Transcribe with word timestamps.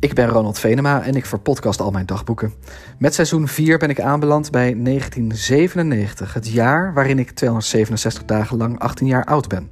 Ik 0.00 0.14
ben 0.14 0.28
Ronald 0.28 0.58
Venema 0.58 1.02
en 1.02 1.14
ik 1.14 1.26
verpodcast 1.26 1.80
al 1.80 1.90
mijn 1.90 2.06
dagboeken. 2.06 2.52
Met 2.98 3.14
seizoen 3.14 3.48
4 3.48 3.78
ben 3.78 3.90
ik 3.90 4.00
aanbeland 4.00 4.50
bij 4.50 4.74
1997, 4.82 6.34
het 6.34 6.48
jaar 6.48 6.94
waarin 6.94 7.18
ik 7.18 7.30
267 7.30 8.24
dagen 8.24 8.56
lang 8.56 8.78
18 8.78 9.06
jaar 9.06 9.24
oud 9.24 9.48
ben. 9.48 9.70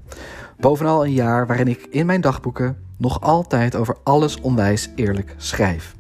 Bovenal 0.59 1.05
een 1.05 1.13
jaar 1.13 1.47
waarin 1.47 1.69
ik 1.69 1.87
in 1.91 2.07
mijn 2.07 2.21
dagboeken 2.21 2.77
nog 2.97 3.21
altijd 3.21 3.77
over 3.77 3.97
alles 4.03 4.41
onwijs 4.41 4.91
eerlijk 4.95 5.35
schrijf. 5.37 5.95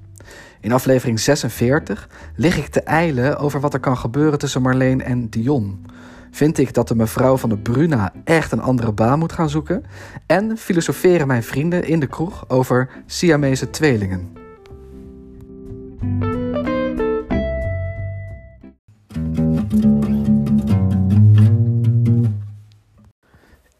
In 0.60 0.72
aflevering 0.72 1.20
46 1.20 2.08
lig 2.36 2.56
ik 2.56 2.66
te 2.66 2.80
eilen 2.80 3.38
over 3.38 3.60
wat 3.60 3.74
er 3.74 3.80
kan 3.80 3.96
gebeuren 3.96 4.38
tussen 4.38 4.62
Marleen 4.62 5.02
en 5.02 5.28
Dion. 5.28 5.86
Vind 6.34 6.58
ik 6.58 6.74
dat 6.74 6.88
de 6.88 6.94
mevrouw 6.94 7.36
van 7.36 7.48
de 7.48 7.58
Bruna 7.58 8.12
echt 8.24 8.52
een 8.52 8.60
andere 8.60 8.92
baan 8.92 9.18
moet 9.18 9.32
gaan 9.32 9.50
zoeken? 9.50 9.84
En 10.26 10.56
filosoferen 10.56 11.26
mijn 11.26 11.42
vrienden 11.42 11.84
in 11.84 12.00
de 12.00 12.06
kroeg 12.06 12.48
over 12.48 12.90
Siamese 13.06 13.70
tweelingen. 13.70 14.32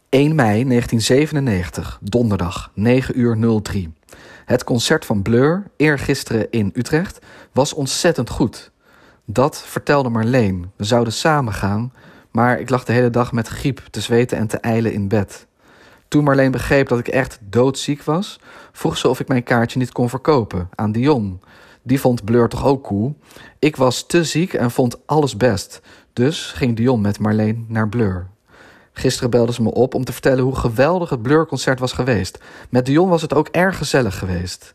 ...1 0.09 0.33
mei 0.33 0.63
1997, 0.63 1.99
donderdag, 2.01 2.71
9 2.73 3.19
uur 3.19 3.61
03. 3.61 3.93
Het 4.45 4.63
concert 4.63 5.05
van 5.05 5.21
Blur, 5.21 5.63
eergisteren 5.77 6.51
in 6.51 6.71
Utrecht, 6.73 7.19
was 7.51 7.73
ontzettend 7.73 8.29
goed. 8.29 8.71
Dat 9.25 9.63
vertelde 9.65 10.09
Marleen. 10.09 10.71
We 10.75 10.83
zouden 10.83 11.13
samen 11.13 11.53
gaan, 11.53 11.91
maar 12.35 12.59
ik 12.59 12.69
lag 12.69 12.85
de 12.85 12.93
hele 12.93 13.09
dag 13.09 13.31
met 13.31 13.47
griep 13.47 13.81
te 13.89 14.01
zweten 14.01 14.37
en 14.37 14.47
te 14.47 14.57
eilen 14.57 14.93
in 14.93 15.07
bed. 15.07 15.47
Toen 16.07 16.23
Marleen 16.23 16.51
begreep 16.51 16.87
dat 16.87 16.99
ik 16.99 17.07
echt 17.07 17.39
doodziek 17.41 18.03
was, 18.03 18.39
vroeg 18.71 18.97
ze 18.97 19.09
of 19.09 19.19
ik 19.19 19.27
mijn 19.27 19.43
kaartje 19.43 19.79
niet 19.79 19.91
kon 19.91 20.09
verkopen 20.09 20.69
aan 20.75 20.91
Dion. 20.91 21.41
Die 21.81 21.99
vond 21.99 22.25
Blur 22.25 22.49
toch 22.49 22.65
ook 22.65 22.83
cool. 22.83 23.17
Ik 23.59 23.75
was 23.75 24.05
te 24.05 24.23
ziek 24.23 24.53
en 24.53 24.71
vond 24.71 25.07
alles 25.07 25.37
best. 25.37 25.81
Dus 26.13 26.51
ging 26.51 26.75
Dion 26.75 27.01
met 27.01 27.19
Marleen 27.19 27.65
naar 27.67 27.89
Blur. 27.89 28.27
Gisteren 28.93 29.29
belde 29.29 29.53
ze 29.53 29.61
me 29.61 29.73
op 29.73 29.93
om 29.93 30.03
te 30.03 30.13
vertellen 30.13 30.43
hoe 30.43 30.55
geweldig 30.55 31.09
het 31.09 31.21
Blur-concert 31.21 31.79
was 31.79 31.91
geweest. 31.91 32.39
Met 32.69 32.85
Dion 32.85 33.09
was 33.09 33.21
het 33.21 33.33
ook 33.33 33.47
erg 33.47 33.77
gezellig 33.77 34.17
geweest. 34.17 34.74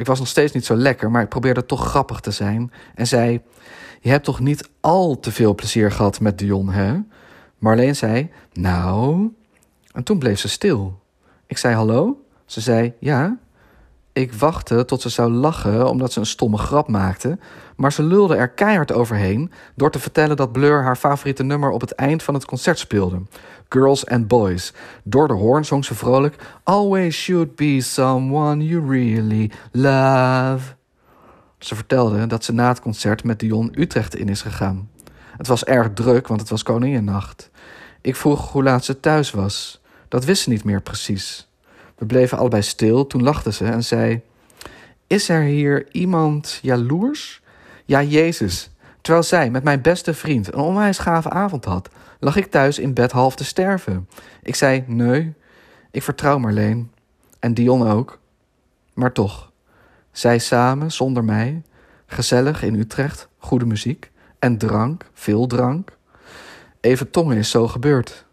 Ik 0.00 0.06
was 0.06 0.18
nog 0.18 0.28
steeds 0.28 0.52
niet 0.52 0.64
zo 0.64 0.74
lekker, 0.74 1.10
maar 1.10 1.22
ik 1.22 1.28
probeerde 1.28 1.66
toch 1.66 1.86
grappig 1.86 2.20
te 2.20 2.30
zijn 2.30 2.72
en 2.94 3.06
zei: 3.06 3.40
Je 4.00 4.10
hebt 4.10 4.24
toch 4.24 4.40
niet 4.40 4.68
al 4.80 5.20
te 5.20 5.32
veel 5.32 5.54
plezier 5.54 5.92
gehad 5.92 6.20
met 6.20 6.38
Dion, 6.38 6.68
hè? 6.68 6.98
Marleen 7.58 7.96
zei: 7.96 8.30
Nou. 8.52 9.28
En 9.92 10.02
toen 10.02 10.18
bleef 10.18 10.38
ze 10.38 10.48
stil. 10.48 11.00
Ik 11.46 11.58
zei: 11.58 11.74
Hallo? 11.74 12.24
Ze 12.44 12.60
zei: 12.60 12.92
Ja. 12.98 13.38
Ik 14.12 14.32
wachtte 14.32 14.84
tot 14.84 15.00
ze 15.00 15.08
zou 15.08 15.30
lachen 15.30 15.88
omdat 15.88 16.12
ze 16.12 16.20
een 16.20 16.26
stomme 16.26 16.58
grap 16.58 16.88
maakte, 16.88 17.38
maar 17.76 17.92
ze 17.92 18.02
lulde 18.02 18.36
er 18.36 18.48
keihard 18.48 18.92
overheen 18.92 19.52
door 19.74 19.90
te 19.90 19.98
vertellen 19.98 20.36
dat 20.36 20.52
Blur 20.52 20.82
haar 20.82 20.96
favoriete 20.96 21.42
nummer 21.42 21.70
op 21.70 21.80
het 21.80 21.92
eind 21.92 22.22
van 22.22 22.34
het 22.34 22.44
concert 22.44 22.78
speelde. 22.78 23.22
Girls 23.70 24.06
and 24.06 24.28
Boys. 24.28 24.72
Door 25.02 25.28
de 25.28 25.34
hoorn 25.34 25.64
zong 25.64 25.84
ze 25.84 25.94
vrolijk 25.94 26.36
Always 26.62 27.16
should 27.16 27.54
be 27.54 27.80
someone 27.80 28.66
you 28.66 28.88
really 28.88 29.50
love. 29.72 30.74
Ze 31.58 31.74
vertelde 31.74 32.26
dat 32.26 32.44
ze 32.44 32.52
na 32.52 32.68
het 32.68 32.80
concert 32.80 33.24
met 33.24 33.38
Dion 33.38 33.72
Utrecht 33.74 34.16
in 34.16 34.28
is 34.28 34.42
gegaan. 34.42 34.90
Het 35.36 35.46
was 35.46 35.64
erg 35.64 35.92
druk, 35.94 36.26
want 36.26 36.40
het 36.40 36.50
was 36.50 36.62
Koninginnacht. 36.62 37.50
Ik 38.00 38.16
vroeg 38.16 38.52
hoe 38.52 38.62
laat 38.62 38.84
ze 38.84 39.00
thuis 39.00 39.30
was. 39.30 39.80
Dat 40.08 40.24
wist 40.24 40.42
ze 40.42 40.48
niet 40.48 40.64
meer 40.64 40.82
precies. 40.82 41.48
We 41.96 42.06
bleven 42.06 42.38
allebei 42.38 42.62
stil. 42.62 43.06
Toen 43.06 43.22
lachte 43.22 43.52
ze 43.52 43.64
en 43.64 43.84
zei: 43.84 44.20
Is 45.06 45.28
er 45.28 45.42
hier 45.42 45.86
iemand 45.92 46.58
jaloers? 46.62 47.42
Ja, 47.84 48.02
Jezus. 48.02 48.70
Terwijl 49.00 49.24
zij 49.24 49.50
met 49.50 49.62
mijn 49.62 49.82
beste 49.82 50.14
vriend 50.14 50.52
een 50.52 50.60
onwijs 50.60 50.98
gave 50.98 51.30
avond 51.30 51.64
had, 51.64 51.88
lag 52.20 52.36
ik 52.36 52.50
thuis 52.50 52.78
in 52.78 52.94
bed 52.94 53.12
half 53.12 53.34
te 53.34 53.44
sterven. 53.44 54.08
Ik 54.42 54.54
zei: 54.54 54.84
Nee, 54.86 55.34
ik 55.90 56.02
vertrouw 56.02 56.38
Marleen. 56.38 56.92
En 57.38 57.54
Dion 57.54 57.88
ook. 57.88 58.18
Maar 58.94 59.12
toch, 59.12 59.52
zij 60.12 60.38
samen, 60.38 60.92
zonder 60.92 61.24
mij, 61.24 61.62
gezellig 62.06 62.62
in 62.62 62.74
Utrecht, 62.74 63.28
goede 63.38 63.66
muziek 63.66 64.10
en 64.38 64.58
drank, 64.58 65.10
veel 65.12 65.46
drank. 65.46 65.96
Even 66.80 67.10
tongen 67.10 67.36
is 67.36 67.50
zo 67.50 67.68
gebeurd. 67.68 68.26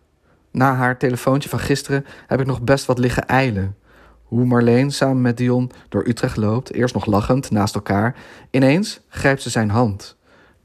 Na 0.51 0.75
haar 0.75 0.97
telefoontje 0.97 1.49
van 1.49 1.59
gisteren 1.59 2.05
heb 2.27 2.39
ik 2.39 2.45
nog 2.45 2.61
best 2.61 2.85
wat 2.85 2.97
liggen 2.97 3.27
eilen. 3.27 3.75
Hoe 4.23 4.45
Marleen 4.45 4.91
samen 4.91 5.21
met 5.21 5.37
Dion 5.37 5.71
door 5.89 6.07
Utrecht 6.07 6.37
loopt, 6.37 6.73
eerst 6.73 6.93
nog 6.93 7.05
lachend 7.05 7.51
naast 7.51 7.75
elkaar. 7.75 8.15
Ineens 8.51 8.99
grijpt 9.09 9.41
ze 9.41 9.49
zijn 9.49 9.69
hand. 9.69 10.16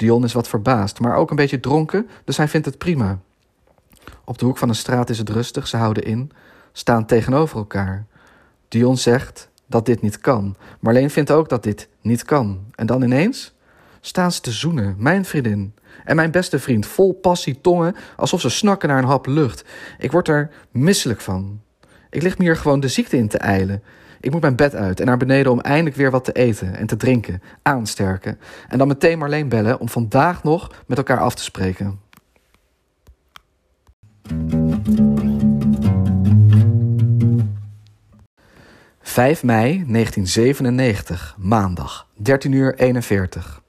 Dion 0.02 0.24
is 0.24 0.32
wat 0.32 0.48
verbaasd, 0.48 1.00
maar 1.00 1.16
ook 1.16 1.30
een 1.30 1.36
beetje 1.36 1.60
dronken, 1.60 2.08
dus 2.24 2.36
hij 2.36 2.48
vindt 2.48 2.66
het 2.66 2.78
prima. 2.78 3.18
Op 4.24 4.38
de 4.38 4.44
hoek 4.44 4.58
van 4.58 4.68
een 4.68 4.74
straat 4.74 5.10
is 5.10 5.18
het 5.18 5.28
rustig, 5.28 5.68
ze 5.68 5.76
houden 5.76 6.02
in, 6.02 6.30
staan 6.72 7.06
tegenover 7.06 7.56
elkaar. 7.56 8.06
Dion 8.68 8.96
zegt 8.96 9.48
dat 9.66 9.86
dit 9.86 10.02
niet 10.02 10.18
kan. 10.18 10.56
Marleen 10.80 11.10
vindt 11.10 11.30
ook 11.30 11.48
dat 11.48 11.62
dit 11.62 11.88
niet 12.00 12.24
kan. 12.24 12.60
En 12.74 12.86
dan 12.86 13.02
ineens 13.02 13.54
staan 14.00 14.32
ze 14.32 14.40
te 14.40 14.50
zoenen, 14.50 14.94
mijn 14.98 15.24
vriendin. 15.24 15.74
En 16.04 16.16
mijn 16.16 16.30
beste 16.30 16.58
vriend, 16.58 16.86
vol 16.86 17.12
passie, 17.12 17.60
tongen, 17.60 17.96
alsof 18.16 18.40
ze 18.40 18.48
snakken 18.48 18.88
naar 18.88 18.98
een 18.98 19.04
hap 19.04 19.26
lucht. 19.26 19.64
Ik 19.98 20.12
word 20.12 20.28
er 20.28 20.50
misselijk 20.70 21.20
van. 21.20 21.60
Ik 22.10 22.22
lig 22.22 22.38
me 22.38 22.44
hier 22.44 22.56
gewoon 22.56 22.80
de 22.80 22.88
ziekte 22.88 23.16
in 23.16 23.28
te 23.28 23.38
eilen. 23.38 23.82
Ik 24.22 24.30
moet 24.30 24.40
mijn 24.40 24.56
bed 24.56 24.74
uit 24.74 25.00
en 25.00 25.06
naar 25.06 25.16
beneden 25.16 25.52
om 25.52 25.60
eindelijk 25.60 25.96
weer 25.96 26.10
wat 26.10 26.24
te 26.24 26.32
eten 26.32 26.76
en 26.76 26.86
te 26.86 26.96
drinken, 26.96 27.42
aansterken. 27.62 28.38
En 28.68 28.78
dan 28.78 28.88
meteen 28.88 29.18
Marleen 29.18 29.48
bellen 29.48 29.80
om 29.80 29.88
vandaag 29.88 30.42
nog 30.42 30.70
met 30.86 30.98
elkaar 30.98 31.18
af 31.18 31.34
te 31.34 31.42
spreken. 31.42 32.00
...5 39.02 39.42
mei 39.42 39.84
1997, 39.86 41.36
maandag, 41.38 42.06
13 42.14 42.52
uur 42.52 42.74
41. 42.74 43.62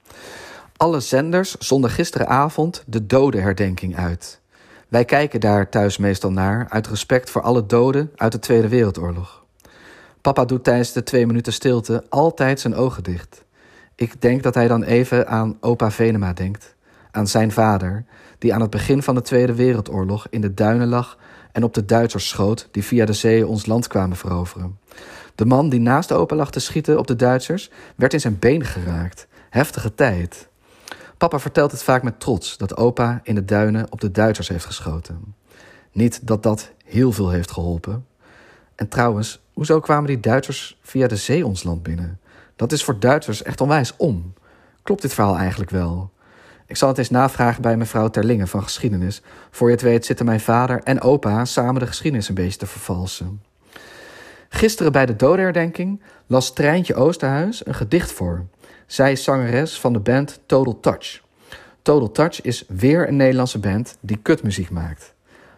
Alle 0.78 1.00
zenders 1.00 1.56
zonden 1.56 1.90
gisteravond 1.90 2.84
de 2.88 3.06
dodenherdenking 3.06 3.98
uit. 3.98 4.42
Wij 4.88 5.06
kijken 5.06 5.40
daar 5.40 5.70
thuis 5.70 5.98
meestal 5.98 6.32
naar 6.32 6.66
uit 6.70 6.88
respect 6.88 7.30
voor 7.30 7.42
alle 7.42 7.66
doden 7.66 8.12
uit 8.16 8.32
de 8.32 8.40
Tweede 8.40 8.68
Wereldoorlog. 8.68 9.43
Papa 10.24 10.46
doet 10.46 10.64
tijdens 10.64 10.92
de 10.92 11.04
twee 11.04 11.26
minuten 11.26 11.54
stilte 11.54 12.04
altijd 12.10 12.60
zijn 12.60 12.76
ogen 12.76 13.04
dicht. 13.04 13.44
Ik 13.96 14.22
denk 14.22 14.44
dat 14.44 14.56
hij 14.56 14.68
dan 14.68 14.84
even 14.84 15.28
aan 15.28 15.58
opa 15.60 15.92
Venema 15.92 16.34
denkt, 16.34 16.76
aan 17.12 17.28
zijn 17.28 17.52
vader, 17.52 18.06
die 18.38 18.54
aan 18.54 18.62
het 18.62 18.70
begin 18.70 19.04
van 19.04 19.16
de 19.16 19.22
Tweede 19.22 19.56
Wereldoorlog 19.56 20.28
in 20.30 20.42
de 20.42 20.54
duinen 20.54 20.88
lag 20.88 21.18
en 21.52 21.64
op 21.64 21.74
de 21.74 21.86
Duitsers 21.86 22.28
schoot 22.28 22.68
die 22.72 22.84
via 22.84 23.06
de 23.06 23.14
zee 23.14 23.48
ons 23.48 23.66
land 23.66 23.88
kwamen 23.88 24.18
veroveren. 24.18 24.80
De 25.36 25.46
man 25.46 25.70
die 25.70 25.80
naast 25.80 26.12
opa 26.12 26.36
lag 26.36 26.52
te 26.52 26.60
schieten 26.60 27.00
op 27.00 27.08
de 27.08 27.16
Duitsers 27.16 27.70
werd 27.96 28.14
in 28.14 28.20
zijn 28.20 28.40
been 28.40 28.66
geraakt. 28.66 29.28
Heftige 29.50 29.96
tijd. 29.96 30.50
Papa 31.18 31.40
vertelt 31.40 31.72
het 31.72 31.84
vaak 31.84 32.04
met 32.04 32.20
trots 32.20 32.58
dat 32.58 32.78
opa 32.78 33.20
in 33.24 33.36
de 33.36 33.46
duinen 33.46 33.86
op 33.90 34.02
de 34.02 34.12
Duitsers 34.12 34.48
heeft 34.48 34.66
geschoten. 34.66 35.36
Niet 35.92 36.28
dat 36.28 36.44
dat 36.44 36.72
heel 36.86 37.12
veel 37.12 37.30
heeft 37.30 37.52
geholpen. 37.52 38.06
En 38.76 38.88
trouwens, 38.88 39.42
hoezo 39.54 39.80
kwamen 39.80 40.08
die 40.08 40.20
Duitsers 40.20 40.78
via 40.82 41.08
de 41.08 41.16
zee 41.16 41.46
ons 41.46 41.64
land 41.64 41.84
binnen? 41.84 42.20
Dat 42.56 42.72
is 42.72 42.84
voor 42.84 43.00
Duitsers 43.00 43.44
echt 43.44 43.62
onwijs 43.62 43.94
om. 43.98 44.34
Klopt 44.84 45.02
dit 45.02 45.14
verhaal 45.14 45.38
eigenlijk 45.38 45.72
wel? 45.72 46.12
Ik 46.66 46.76
zal 46.78 46.88
het 46.88 46.98
eens 46.98 47.10
navragen 47.10 47.62
bij 47.62 47.78
mevrouw 47.78 48.10
Terlingen 48.10 48.48
van 48.48 48.64
geschiedenis. 48.64 49.22
Voor 49.52 49.68
je 49.68 49.74
het 49.74 49.84
weet 49.84 50.06
zitten 50.06 50.26
mijn 50.26 50.40
vader 50.40 50.82
en 50.84 51.02
opa 51.02 51.46
samen 51.46 51.80
de 51.80 51.88
geschiedenis 51.88 52.30
een 52.30 52.36
beetje 52.36 52.58
te 52.58 52.66
vervalsen. 52.66 53.42
Gisteren 54.50 54.92
bij 54.92 55.06
de 55.06 55.16
dodenherdenking 55.16 56.02
las 56.28 56.54
Treintje 56.54 56.96
Oosterhuis 56.96 57.66
een 57.66 57.74
gedicht 57.74 58.12
voor. 58.12 58.46
Zij 58.86 59.12
is 59.12 59.24
zangeres 59.24 59.80
van 59.80 59.94
de 59.94 60.00
band 60.00 60.40
Total 60.46 60.80
Touch. 60.80 61.22
Total 61.82 62.12
Touch 62.12 62.42
is 62.42 62.64
weer 62.68 63.08
een 63.08 63.16
Nederlandse 63.16 63.60
band 63.60 63.98
die 64.00 64.18
kutmuziek 64.18 64.70
maakt. 64.70 65.14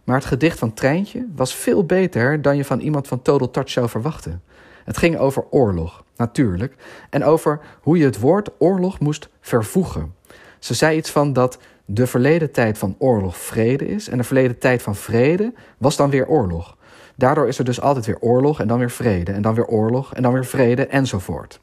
Maar 0.06 0.16
het 0.16 0.25
gedicht 0.25 0.60
van 0.60 0.74
Treintje 0.74 1.28
was 1.36 1.56
veel 1.56 1.86
beter 1.86 2.42
dan 2.42 2.57
je 2.57 2.66
van 2.66 2.80
iemand 2.80 3.07
van 3.07 3.22
Total 3.22 3.52
Touch 3.52 3.69
zou 3.69 3.90
verwachten. 3.90 4.42
Het 4.84 4.98
ging 4.98 5.18
over 5.18 5.46
oorlog, 5.50 6.04
natuurlijk, 6.16 6.75
en 7.10 7.24
over 7.24 7.60
hoe 7.81 7.98
je 7.98 8.06
het 8.06 8.19
woord 8.19 8.50
oorlog 8.57 9.00
moest 9.00 9.30
vervoegen. 9.42 10.16
Ze 10.60 10.74
zei 10.74 10.98
iets 10.98 11.12
van 11.12 11.34
dat 11.34 11.57
de 11.86 12.07
verleden 12.07 12.52
tijd 12.52 12.78
van 12.78 12.96
oorlog 12.98 13.38
vrede 13.38 13.88
is 13.88 14.10
en 14.10 14.18
de 14.18 14.24
verleden 14.24 14.57
tijd 14.57 14.81
van 14.81 14.96
vrede 14.96 15.54
was 15.78 15.96
dan 15.96 16.10
weer 16.10 16.28
oorlog. 16.28 16.78
Daardoor 17.16 17.48
is 17.48 17.57
er 17.57 17.66
dus 17.66 17.81
altijd 17.81 18.06
weer 18.06 18.19
oorlog 18.19 18.60
en 18.60 18.68
dan 18.68 18.80
weer 18.80 18.92
vrede 18.92 19.31
en 19.31 19.42
dan 19.42 19.56
weer 19.56 19.66
oorlog 19.68 20.13
en 20.13 20.22
dan 20.22 20.34
weer 20.34 20.46
vrede 20.46 20.88
enzovoort. 20.88 21.60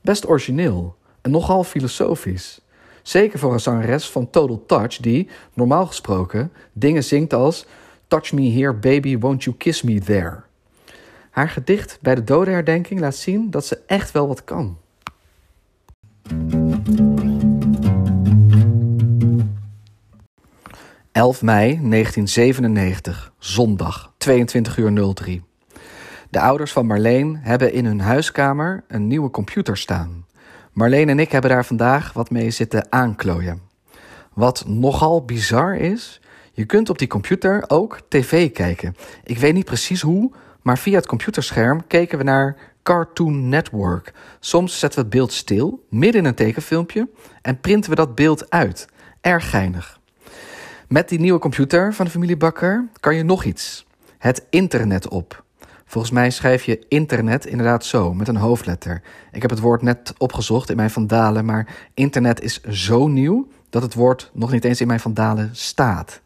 Best 0.00 0.28
origineel 0.28 0.96
en 1.20 1.30
nogal 1.30 1.64
filosofisch. 1.64 2.60
Zeker 3.06 3.38
voor 3.38 3.52
een 3.52 3.60
zangeres 3.60 4.10
van 4.10 4.30
Total 4.30 4.64
Touch 4.66 4.96
die, 4.96 5.28
normaal 5.52 5.86
gesproken, 5.86 6.52
dingen 6.72 7.04
zingt 7.04 7.32
als 7.34 7.66
Touch 8.06 8.32
me 8.32 8.50
here 8.50 8.74
baby, 8.74 9.18
won't 9.18 9.44
you 9.44 9.56
kiss 9.56 9.82
me 9.82 10.00
there. 10.00 10.42
Haar 11.30 11.48
gedicht 11.48 11.98
bij 12.00 12.14
de 12.14 12.24
dodenherdenking 12.24 13.00
laat 13.00 13.16
zien 13.16 13.50
dat 13.50 13.66
ze 13.66 13.78
echt 13.86 14.10
wel 14.12 14.28
wat 14.28 14.44
kan. 14.44 14.78
11 21.12 21.42
mei 21.42 21.66
1997, 21.66 23.32
zondag, 23.38 24.12
22 24.16 24.76
uur 24.76 25.14
03. 25.14 25.44
De 26.30 26.40
ouders 26.40 26.72
van 26.72 26.86
Marleen 26.86 27.36
hebben 27.36 27.72
in 27.72 27.84
hun 27.84 28.00
huiskamer 28.00 28.84
een 28.88 29.06
nieuwe 29.06 29.30
computer 29.30 29.76
staan. 29.76 30.25
Marleen 30.76 31.08
en 31.08 31.18
ik 31.18 31.32
hebben 31.32 31.50
daar 31.50 31.64
vandaag 31.64 32.12
wat 32.12 32.30
mee 32.30 32.50
zitten 32.50 32.86
aanklooien. 32.92 33.60
Wat 34.32 34.64
nogal 34.66 35.24
bizar 35.24 35.76
is, 35.76 36.20
je 36.52 36.64
kunt 36.64 36.90
op 36.90 36.98
die 36.98 37.08
computer 37.08 37.64
ook 37.66 38.00
tv 38.08 38.52
kijken. 38.52 38.96
Ik 39.24 39.38
weet 39.38 39.54
niet 39.54 39.64
precies 39.64 40.00
hoe, 40.00 40.32
maar 40.62 40.78
via 40.78 40.96
het 40.96 41.06
computerscherm 41.06 41.86
keken 41.86 42.18
we 42.18 42.24
naar 42.24 42.56
Cartoon 42.82 43.48
Network. 43.48 44.12
Soms 44.40 44.78
zetten 44.78 44.98
we 44.98 45.04
het 45.04 45.14
beeld 45.14 45.32
stil, 45.32 45.86
midden 45.90 46.20
in 46.20 46.26
een 46.26 46.34
tekenfilmpje, 46.34 47.08
en 47.42 47.60
printen 47.60 47.90
we 47.90 47.96
dat 47.96 48.14
beeld 48.14 48.50
uit. 48.50 48.88
Erg 49.20 49.50
geinig. 49.50 50.00
Met 50.88 51.08
die 51.08 51.20
nieuwe 51.20 51.38
computer 51.38 51.94
van 51.94 52.04
de 52.04 52.10
familie 52.10 52.36
Bakker 52.36 52.88
kan 53.00 53.14
je 53.14 53.22
nog 53.22 53.44
iets. 53.44 53.86
Het 54.18 54.46
internet 54.50 55.08
op. 55.08 55.44
Volgens 55.86 56.12
mij 56.12 56.30
schrijf 56.30 56.64
je 56.64 56.84
internet 56.88 57.46
inderdaad 57.46 57.84
zo, 57.84 58.14
met 58.14 58.28
een 58.28 58.36
hoofdletter. 58.36 59.02
Ik 59.32 59.42
heb 59.42 59.50
het 59.50 59.60
woord 59.60 59.82
net 59.82 60.12
opgezocht 60.18 60.70
in 60.70 60.76
mijn 60.76 60.90
vandalen, 60.90 61.44
maar 61.44 61.88
internet 61.94 62.40
is 62.40 62.60
zo 62.62 63.08
nieuw 63.08 63.48
dat 63.70 63.82
het 63.82 63.94
woord 63.94 64.30
nog 64.34 64.52
niet 64.52 64.64
eens 64.64 64.80
in 64.80 64.86
mijn 64.86 65.00
vandalen 65.00 65.50
staat. 65.52 66.20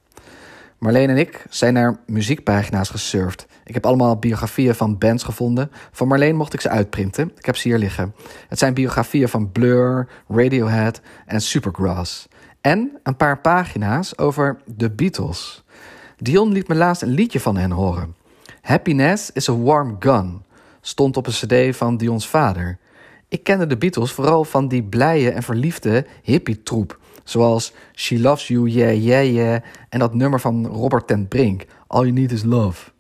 Marleen 0.79 1.11
en 1.11 1.17
ik 1.17 1.45
zijn 1.51 1.75
naar 1.75 2.01
muziekpagina's 2.07 2.89
gesurfd. 2.89 3.47
Ik 3.65 3.75
heb 3.75 3.87
allemaal 3.87 4.19
biografieën 4.19 4.75
van 4.75 4.99
bands 4.99 5.23
gevonden. 5.23 5.71
Van 5.93 6.09
Marleen 6.09 6.37
mocht 6.37 6.53
ik 6.53 6.61
ze 6.61 6.69
uitprinten. 6.69 7.33
Ik 7.37 7.47
heb 7.47 7.57
ze 7.57 7.69
hier 7.69 7.79
liggen. 7.79 8.15
Het 8.49 8.59
zijn 8.59 8.75
biografieën 8.75 9.29
van 9.29 9.53
Blur, 9.53 10.09
Radiohead 10.29 11.01
en 11.27 11.41
Supergrass. 11.41 12.29
En 12.61 12.99
een 13.03 13.17
paar 13.17 13.41
pagina's 13.41 14.19
over 14.19 14.61
de 14.65 14.91
Beatles. 14.91 15.65
Dion 16.17 16.53
liet 16.53 16.69
me 16.69 16.75
laatst 16.75 17.03
een 17.03 17.09
liedje 17.09 17.41
van 17.41 17.57
hen 17.57 17.71
horen. 17.71 18.15
Happiness 18.71 19.33
is 19.33 19.49
a 19.49 19.57
Warm 19.57 19.97
Gun 19.99 20.43
stond 20.81 21.17
op 21.17 21.27
een 21.27 21.33
cd 21.33 21.77
van 21.77 21.97
Dions 21.97 22.29
vader. 22.29 22.79
Ik 23.29 23.45
kende 23.45 23.67
de 23.67 23.77
Beatles 23.77 24.13
vooral 24.13 24.45
van 24.45 24.69
die 24.69 24.83
blije 24.83 25.31
en 25.31 25.43
verliefde 25.43 26.07
hippie-troep. 26.23 26.99
Zoals 27.25 27.73
She 27.95 28.21
Loves 28.21 28.49
You, 28.49 28.69
Yeah, 28.69 29.05
Yeah, 29.05 29.33
Yeah 29.33 29.61
en 29.89 29.99
dat 29.99 30.15
nummer 30.15 30.41
van 30.41 30.67
Robert 30.67 31.07
ten 31.07 31.29
Brink, 31.29 31.65
All 31.87 32.01
You 32.01 32.13
Need 32.13 32.33
Is 32.33 32.43
Love. 32.43 32.91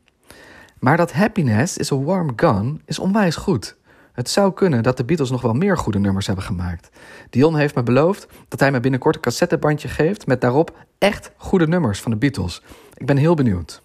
Maar 0.79 0.97
dat 0.97 1.13
Happiness 1.13 1.77
is 1.77 1.93
a 1.93 1.97
Warm 1.99 2.33
Gun 2.37 2.83
is 2.85 2.99
onwijs 2.99 3.37
goed. 3.37 3.77
Het 4.13 4.31
zou 4.31 4.53
kunnen 4.53 4.83
dat 4.83 4.97
de 4.97 5.05
Beatles 5.05 5.31
nog 5.31 5.43
wel 5.43 5.55
meer 5.55 5.79
goede 5.79 5.99
nummers 5.99 6.27
hebben 6.27 6.45
gemaakt. 6.45 6.91
Dion 7.31 7.57
heeft 7.57 7.75
me 7.75 7.83
beloofd 7.83 8.27
dat 8.49 8.61
hij 8.61 8.71
me 8.71 8.81
binnenkort 8.81 9.15
een 9.15 9.21
cassettebandje 9.21 9.89
geeft 9.89 10.27
met 10.27 10.41
daarop 10.41 10.77
echt 10.99 11.33
goede 11.37 11.67
nummers 11.67 12.01
van 12.01 12.11
de 12.11 12.17
Beatles. 12.17 12.63
Ik 12.95 13.07
ben 13.07 13.17
heel 13.17 13.35
benieuwd. 13.35 13.83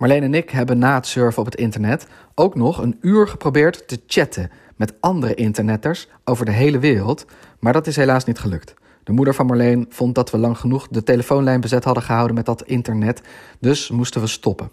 Marleen 0.00 0.22
en 0.22 0.34
ik 0.34 0.50
hebben 0.50 0.78
na 0.78 0.94
het 0.94 1.06
surfen 1.06 1.40
op 1.40 1.44
het 1.44 1.54
internet 1.54 2.06
ook 2.34 2.54
nog 2.54 2.78
een 2.78 2.98
uur 3.00 3.28
geprobeerd 3.28 3.88
te 3.88 4.00
chatten 4.06 4.50
met 4.76 4.94
andere 5.00 5.34
internetters 5.34 6.08
over 6.24 6.44
de 6.44 6.50
hele 6.50 6.78
wereld, 6.78 7.26
maar 7.58 7.72
dat 7.72 7.86
is 7.86 7.96
helaas 7.96 8.24
niet 8.24 8.38
gelukt. 8.38 8.74
De 9.04 9.12
moeder 9.12 9.34
van 9.34 9.46
Marleen 9.46 9.86
vond 9.88 10.14
dat 10.14 10.30
we 10.30 10.38
lang 10.38 10.58
genoeg 10.58 10.88
de 10.88 11.02
telefoonlijn 11.02 11.60
bezet 11.60 11.84
hadden 11.84 12.02
gehouden 12.02 12.36
met 12.36 12.46
dat 12.46 12.62
internet, 12.62 13.20
dus 13.58 13.90
moesten 13.90 14.20
we 14.20 14.26
stoppen. 14.26 14.70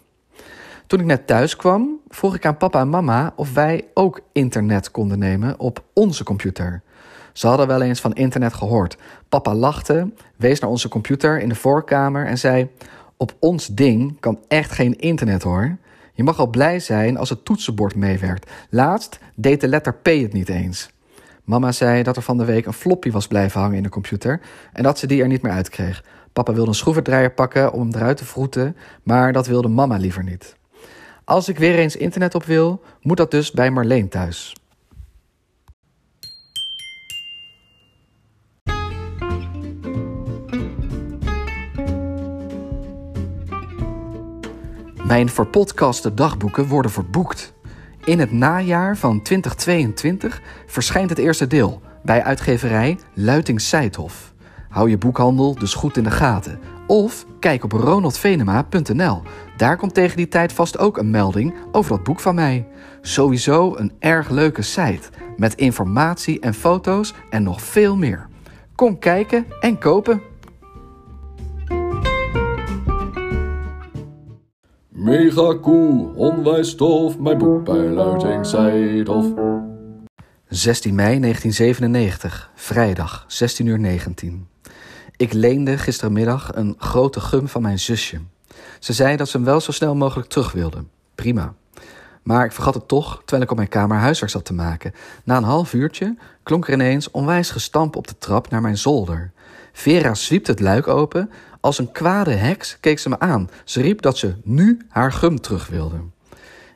Toen 0.88 1.00
ik 1.00 1.06
net 1.06 1.28
thuis 1.28 1.56
kwam, 1.56 2.00
vroeg 2.08 2.36
ik 2.36 2.46
aan 2.46 2.58
papa 2.58 2.80
en 2.80 2.90
mama 2.90 3.34
of 3.36 3.54
wij 3.54 3.88
ook 3.94 4.22
internet 4.32 4.92
konden 4.92 5.20
nemen 5.20 5.60
op 5.60 5.84
onze 5.94 6.24
computer. 6.24 6.82
Ze 7.34 7.48
hadden 7.48 7.68
wel 7.68 7.82
eens 7.82 8.02
van 8.02 8.14
internet 8.14 8.54
gehoord. 8.54 8.98
Papa 9.30 9.56
lachte, 9.56 10.12
wees 10.36 10.60
naar 10.60 10.70
onze 10.70 10.90
computer 10.90 11.40
in 11.40 11.50
de 11.50 11.56
voorkamer 11.56 12.26
en 12.26 12.38
zei: 12.38 12.70
Op 13.18 13.36
ons 13.40 13.68
ding 13.68 14.20
kan 14.20 14.40
echt 14.48 14.72
geen 14.72 15.00
internet 15.00 15.44
hoor. 15.44 15.78
Je 16.14 16.24
mag 16.24 16.40
al 16.40 16.48
blij 16.48 16.80
zijn 16.80 17.18
als 17.18 17.30
het 17.30 17.46
toetsenbord 17.46 17.96
meewerkt. 17.96 18.52
Laatst 18.70 19.20
deed 19.36 19.62
de 19.62 19.68
letter 19.68 19.94
P 19.94 20.06
het 20.06 20.34
niet 20.34 20.50
eens. 20.50 20.90
Mama 21.44 21.72
zei 21.72 22.04
dat 22.04 22.16
er 22.16 22.22
van 22.22 22.38
de 22.38 22.46
week 22.46 22.66
een 22.66 22.74
floppy 22.74 23.12
was 23.12 23.28
blijven 23.28 23.62
hangen 23.62 23.78
in 23.78 23.84
de 23.84 23.90
computer 23.90 24.42
en 24.74 24.84
dat 24.84 25.00
ze 25.00 25.08
die 25.08 25.22
er 25.22 25.28
niet 25.28 25.42
meer 25.42 25.52
uitkreeg. 25.52 26.04
Papa 26.34 26.54
wilde 26.54 26.70
een 26.70 26.76
schroevendraaier 26.76 27.32
pakken 27.32 27.74
om 27.74 27.80
hem 27.80 27.96
eruit 27.96 28.18
te 28.18 28.26
vroeten, 28.26 28.76
maar 29.04 29.34
dat 29.34 29.48
wilde 29.48 29.68
mama 29.68 29.98
liever 29.98 30.24
niet. 30.24 30.56
Als 31.24 31.50
ik 31.50 31.58
weer 31.58 31.76
eens 31.76 31.96
internet 31.96 32.36
op 32.36 32.44
wil, 32.44 32.82
moet 33.02 33.18
dat 33.18 33.32
dus 33.32 33.52
bij 33.52 33.72
Marleen 33.72 34.10
thuis. 34.10 34.56
Mijn 45.08 45.30
verpodcaste 45.30 46.14
dagboeken 46.14 46.68
worden 46.68 46.92
verboekt. 46.92 47.54
In 48.04 48.20
het 48.20 48.32
najaar 48.32 48.98
van 48.98 49.22
2022 49.22 50.42
verschijnt 50.66 51.10
het 51.10 51.20
eerste 51.20 51.48
deel 51.48 51.82
bij 52.04 52.24
uitgeverij 52.24 53.00
Luiting 53.14 53.62
Seidhof. 53.62 54.34
Hou 54.70 54.90
je 54.90 54.98
boekhandel 54.98 55.56
dus 55.56 55.74
goed 55.74 55.98
in 55.98 56.04
de 56.04 56.12
gaten. 56.12 56.60
Of 56.88 57.26
kijk 57.40 57.64
op 57.64 57.72
ronaldvenema.nl. 57.72 59.22
Daar 59.58 59.78
komt 59.78 59.94
tegen 59.94 60.18
die 60.18 60.28
tijd 60.28 60.54
vast 60.54 60.78
ook 60.78 60.98
een 60.98 61.10
melding 61.10 61.54
over 61.72 61.92
dat 61.92 62.04
boek 62.04 62.20
van 62.20 62.36
mij. 62.36 62.68
Sowieso 63.02 63.76
een 63.76 63.92
erg 64.00 64.30
leuke 64.30 64.62
site 64.62 65.10
met 65.38 65.56
informatie 65.56 66.40
en 66.40 66.54
foto's 66.54 67.14
en 67.30 67.44
nog 67.44 67.62
veel 67.62 67.96
meer. 67.96 68.28
Kom 68.76 69.00
kijken 69.00 69.46
en 69.60 69.78
kopen. 69.78 70.22
Mega 75.08 75.58
cool, 75.62 76.12
onwijs 76.16 76.76
tof, 76.76 77.20
mijn 77.20 77.38
boek 77.38 77.64
bij 77.64 77.88
Luiting 77.90 78.46
Seidhof. 78.46 79.26
16 80.48 80.96
mei 80.96 81.20
1997, 81.20 82.52
vrijdag, 82.56 83.26
16 83.28 83.66
uur 83.66 83.80
19. 83.80 84.48
Ik 85.18 85.34
leende 85.34 85.78
gistermiddag 85.78 86.56
een 86.56 86.76
grote 86.78 87.20
gum 87.20 87.48
van 87.48 87.62
mijn 87.62 87.80
zusje. 87.80 88.20
Ze 88.80 88.94
zei 88.94 89.16
dat 89.16 89.30
ze 89.30 89.38
hem 89.38 89.46
wel 89.46 89.60
zo 89.60 89.72
snel 89.72 89.96
mogelijk 89.96 90.30
terug 90.30 90.52
wilde. 90.52 90.84
Prima. 91.16 91.54
Maar 92.24 92.46
ik 92.46 92.52
vergat 92.52 92.74
het 92.74 92.88
toch 92.88 93.18
terwijl 93.20 93.42
ik 93.42 93.52
op 93.52 93.58
mijn 93.58 93.70
kamer 93.70 93.98
huiswerk 93.98 94.32
zat 94.32 94.46
te 94.46 94.54
maken. 94.54 94.94
Na 95.24 95.38
een 95.38 95.44
half 95.44 95.74
uurtje 95.74 96.16
klonk 96.44 96.68
er 96.68 96.74
ineens 96.74 97.12
onwijs 97.12 97.52
gestamp 97.52 97.96
op 97.96 98.08
de 98.08 98.18
trap 98.18 98.50
naar 98.50 98.62
mijn 98.62 98.78
zolder. 98.78 99.32
Vera 99.74 100.14
zwiepte 100.14 100.52
het 100.52 100.60
luik 100.60 100.88
open. 100.88 101.30
Als 101.68 101.80
een 101.80 101.92
kwade 101.92 102.32
heks 102.32 102.78
keek 102.80 103.00
ze 103.00 103.10
me 103.10 103.20
aan. 103.20 103.50
Ze 103.64 103.82
riep 103.82 104.02
dat 104.02 104.18
ze 104.18 104.36
nu 104.44 104.82
haar 104.90 105.12
gum 105.12 105.42
terug 105.42 105.68
wilde. 105.68 105.98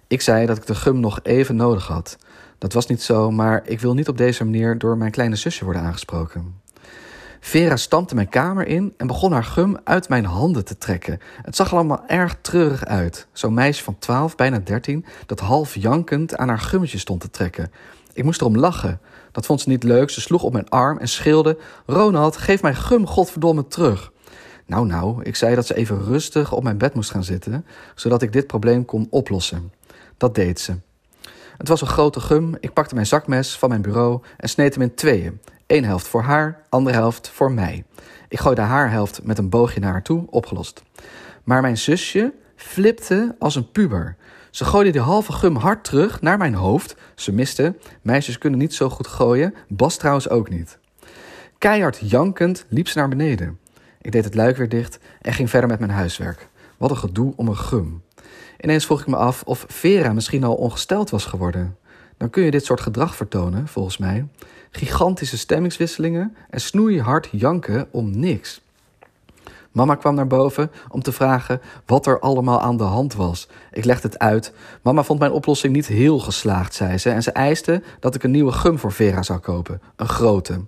Ik 0.08 0.22
zei 0.22 0.46
dat 0.46 0.58
ik 0.58 0.66
de 0.66 0.76
gum 0.76 1.00
nog 1.00 1.20
even 1.24 1.56
nodig 1.56 1.88
had. 1.88 2.18
Dat 2.58 2.74
was 2.74 2.88
niet 2.88 3.02
zo, 3.02 3.32
maar 3.32 3.62
ik 3.66 3.80
wil 3.80 3.94
niet 3.94 4.08
op 4.08 4.18
deze 4.18 4.44
manier 4.44 4.78
door 4.78 4.98
mijn 4.98 5.12
kleine 5.12 5.36
zusje 5.36 5.64
worden 5.64 5.82
aangesproken. 5.82 6.62
Vera 7.40 7.76
stampte 7.76 8.16
mijn 8.16 8.30
kamer 8.30 8.68
in 8.68 8.94
en 8.98 9.08
begon 9.08 9.32
haar 9.32 9.44
gum 9.44 9.78
uit 9.84 10.10
mijn 10.10 10.26
handen 10.26 10.66
te 10.66 10.78
trekken. 10.78 11.20
Het 11.42 11.56
zag 11.56 11.74
allemaal 11.74 12.04
erg 12.08 12.36
treurig 12.42 12.86
uit. 12.86 13.28
Zo'n 13.32 13.54
meisje 13.54 13.84
van 13.84 14.00
12, 14.00 14.36
bijna 14.36 14.60
13, 14.60 15.06
dat 15.26 15.40
half 15.40 15.76
jankend 15.76 16.38
aan 16.38 16.48
haar 16.48 16.60
gummetje 16.60 16.98
stond 16.98 17.22
te 17.22 17.30
trekken. 17.30 17.72
Ik 18.14 18.24
moest 18.24 18.42
erom 18.42 18.58
lachen. 18.58 19.00
Dat 19.32 19.46
vond 19.46 19.62
ze 19.62 19.70
niet 19.70 19.84
leuk. 19.84 20.10
Ze 20.10 20.22
sloeg 20.22 20.44
op 20.44 20.54
mijn 20.54 20.70
arm 20.70 20.98
en 20.98 21.08
schreeuwde: 21.08 21.58
Ronald, 21.86 22.38
geef 22.38 22.62
mijn 22.62 22.76
gum 22.76 23.08
godverdomme 23.08 23.68
terug. 23.68 24.12
Nou, 24.72 24.86
nou, 24.86 25.24
ik 25.24 25.36
zei 25.36 25.56
dat 25.56 25.66
ze 25.66 25.76
even 25.76 26.04
rustig 26.04 26.54
op 26.54 26.64
mijn 26.64 26.78
bed 26.78 26.94
moest 26.94 27.12
gaan 27.12 27.24
zitten, 27.24 27.66
zodat 27.96 28.22
ik 28.22 28.34
dit 28.34 28.48
probleem 28.48 28.86
kon 28.86 29.08
oplossen. 29.10 29.74
Dat 30.18 30.36
deed 30.36 30.60
ze. 30.60 30.76
Het 31.58 31.68
was 31.68 31.82
een 31.82 31.88
grote 31.88 32.20
gum. 32.20 32.56
Ik 32.60 32.74
pakte 32.74 32.94
mijn 32.94 33.06
zakmes 33.06 33.58
van 33.58 33.70
mijn 33.70 33.82
bureau 33.82 34.22
en 34.38 34.50
sneed 34.50 34.74
hem 34.74 34.84
in 34.84 34.96
tweeën. 34.96 35.42
Eén 35.68 35.84
helft 35.84 36.08
voor 36.08 36.22
haar, 36.22 36.62
andere 36.70 36.96
helft 36.96 37.30
voor 37.30 37.52
mij. 37.52 37.84
Ik 38.30 38.40
gooide 38.40 38.62
haar 38.62 38.92
helft 38.92 39.24
met 39.24 39.38
een 39.38 39.50
boogje 39.50 39.80
naar 39.80 39.92
haar 39.92 40.04
toe, 40.04 40.26
opgelost. 40.30 40.84
Maar 41.44 41.62
mijn 41.62 41.78
zusje 41.78 42.34
flipte 42.56 43.36
als 43.40 43.56
een 43.56 43.72
puber. 43.72 44.16
Ze 44.50 44.66
gooide 44.66 44.92
die 44.92 45.02
halve 45.02 45.32
gum 45.32 45.56
hard 45.56 45.84
terug 45.84 46.22
naar 46.22 46.38
mijn 46.38 46.54
hoofd. 46.54 46.96
Ze 47.16 47.32
miste. 47.32 47.76
Meisjes 48.02 48.38
kunnen 48.38 48.60
niet 48.60 48.74
zo 48.74 48.90
goed 48.90 49.08
gooien. 49.08 49.54
Bas 49.68 49.98
trouwens 49.98 50.30
ook 50.30 50.50
niet. 50.50 50.80
Keihard 51.58 52.00
jankend 52.04 52.66
liep 52.70 52.88
ze 52.88 52.98
naar 52.98 53.10
beneden. 53.10 53.61
Ik 54.02 54.12
deed 54.12 54.24
het 54.24 54.36
luik 54.36 54.58
weer 54.58 54.70
dicht 54.70 55.00
en 55.22 55.34
ging 55.34 55.50
verder 55.50 55.70
met 55.70 55.80
mijn 55.80 55.92
huiswerk. 55.92 56.50
Wat 56.78 56.90
een 56.90 56.98
gedoe 56.98 57.34
om 57.36 57.48
een 57.48 57.58
gum. 57.58 58.04
Ineens 58.60 58.86
vroeg 58.86 59.02
ik 59.02 59.08
me 59.08 59.16
af 59.16 59.44
of 59.44 59.66
Vera 59.68 60.14
misschien 60.14 60.44
al 60.44 60.56
ongesteld 60.56 61.10
was 61.10 61.26
geworden. 61.26 61.78
Dan 62.18 62.30
kun 62.30 62.44
je 62.44 62.52
dit 62.52 62.66
soort 62.66 62.82
gedrag 62.82 63.16
vertonen, 63.16 63.68
volgens 63.68 63.98
mij. 63.98 64.28
Gigantische 64.72 65.38
stemmingswisselingen 65.38 66.36
en 66.50 66.62
snoeihard 66.62 67.30
janken 67.32 67.88
om 67.92 68.20
niks. 68.20 68.62
Mama 69.72 69.96
kwam 69.96 70.16
naar 70.16 70.28
boven 70.28 70.72
om 70.90 71.02
te 71.02 71.12
vragen 71.12 71.62
wat 71.86 72.06
er 72.06 72.20
allemaal 72.20 72.62
aan 72.62 72.78
de 72.78 72.84
hand 72.84 73.14
was. 73.14 73.48
Ik 73.72 73.86
legde 73.86 74.08
het 74.08 74.20
uit. 74.20 74.54
Mama 74.82 75.04
vond 75.04 75.20
mijn 75.20 75.32
oplossing 75.32 75.74
niet 75.74 75.88
heel 75.88 76.20
geslaagd, 76.20 76.74
zei 76.74 76.98
ze. 76.98 77.10
En 77.10 77.24
ze 77.24 77.32
eiste 77.32 77.84
dat 78.00 78.16
ik 78.16 78.24
een 78.24 78.32
nieuwe 78.32 78.52
gum 78.52 78.80
voor 78.80 78.92
Vera 78.92 79.24
zou 79.24 79.40
kopen. 79.40 79.82
Een 79.96 80.10
grote. 80.10 80.66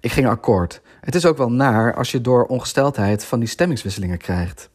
Ik 0.00 0.12
ging 0.12 0.26
akkoord. 0.26 0.80
Het 1.04 1.14
is 1.14 1.26
ook 1.26 1.36
wel 1.36 1.50
naar 1.50 1.94
als 1.94 2.10
je 2.10 2.20
door 2.20 2.44
ongesteldheid 2.44 3.24
van 3.24 3.38
die 3.38 3.48
stemmingswisselingen 3.48 4.18
krijgt. 4.18 4.70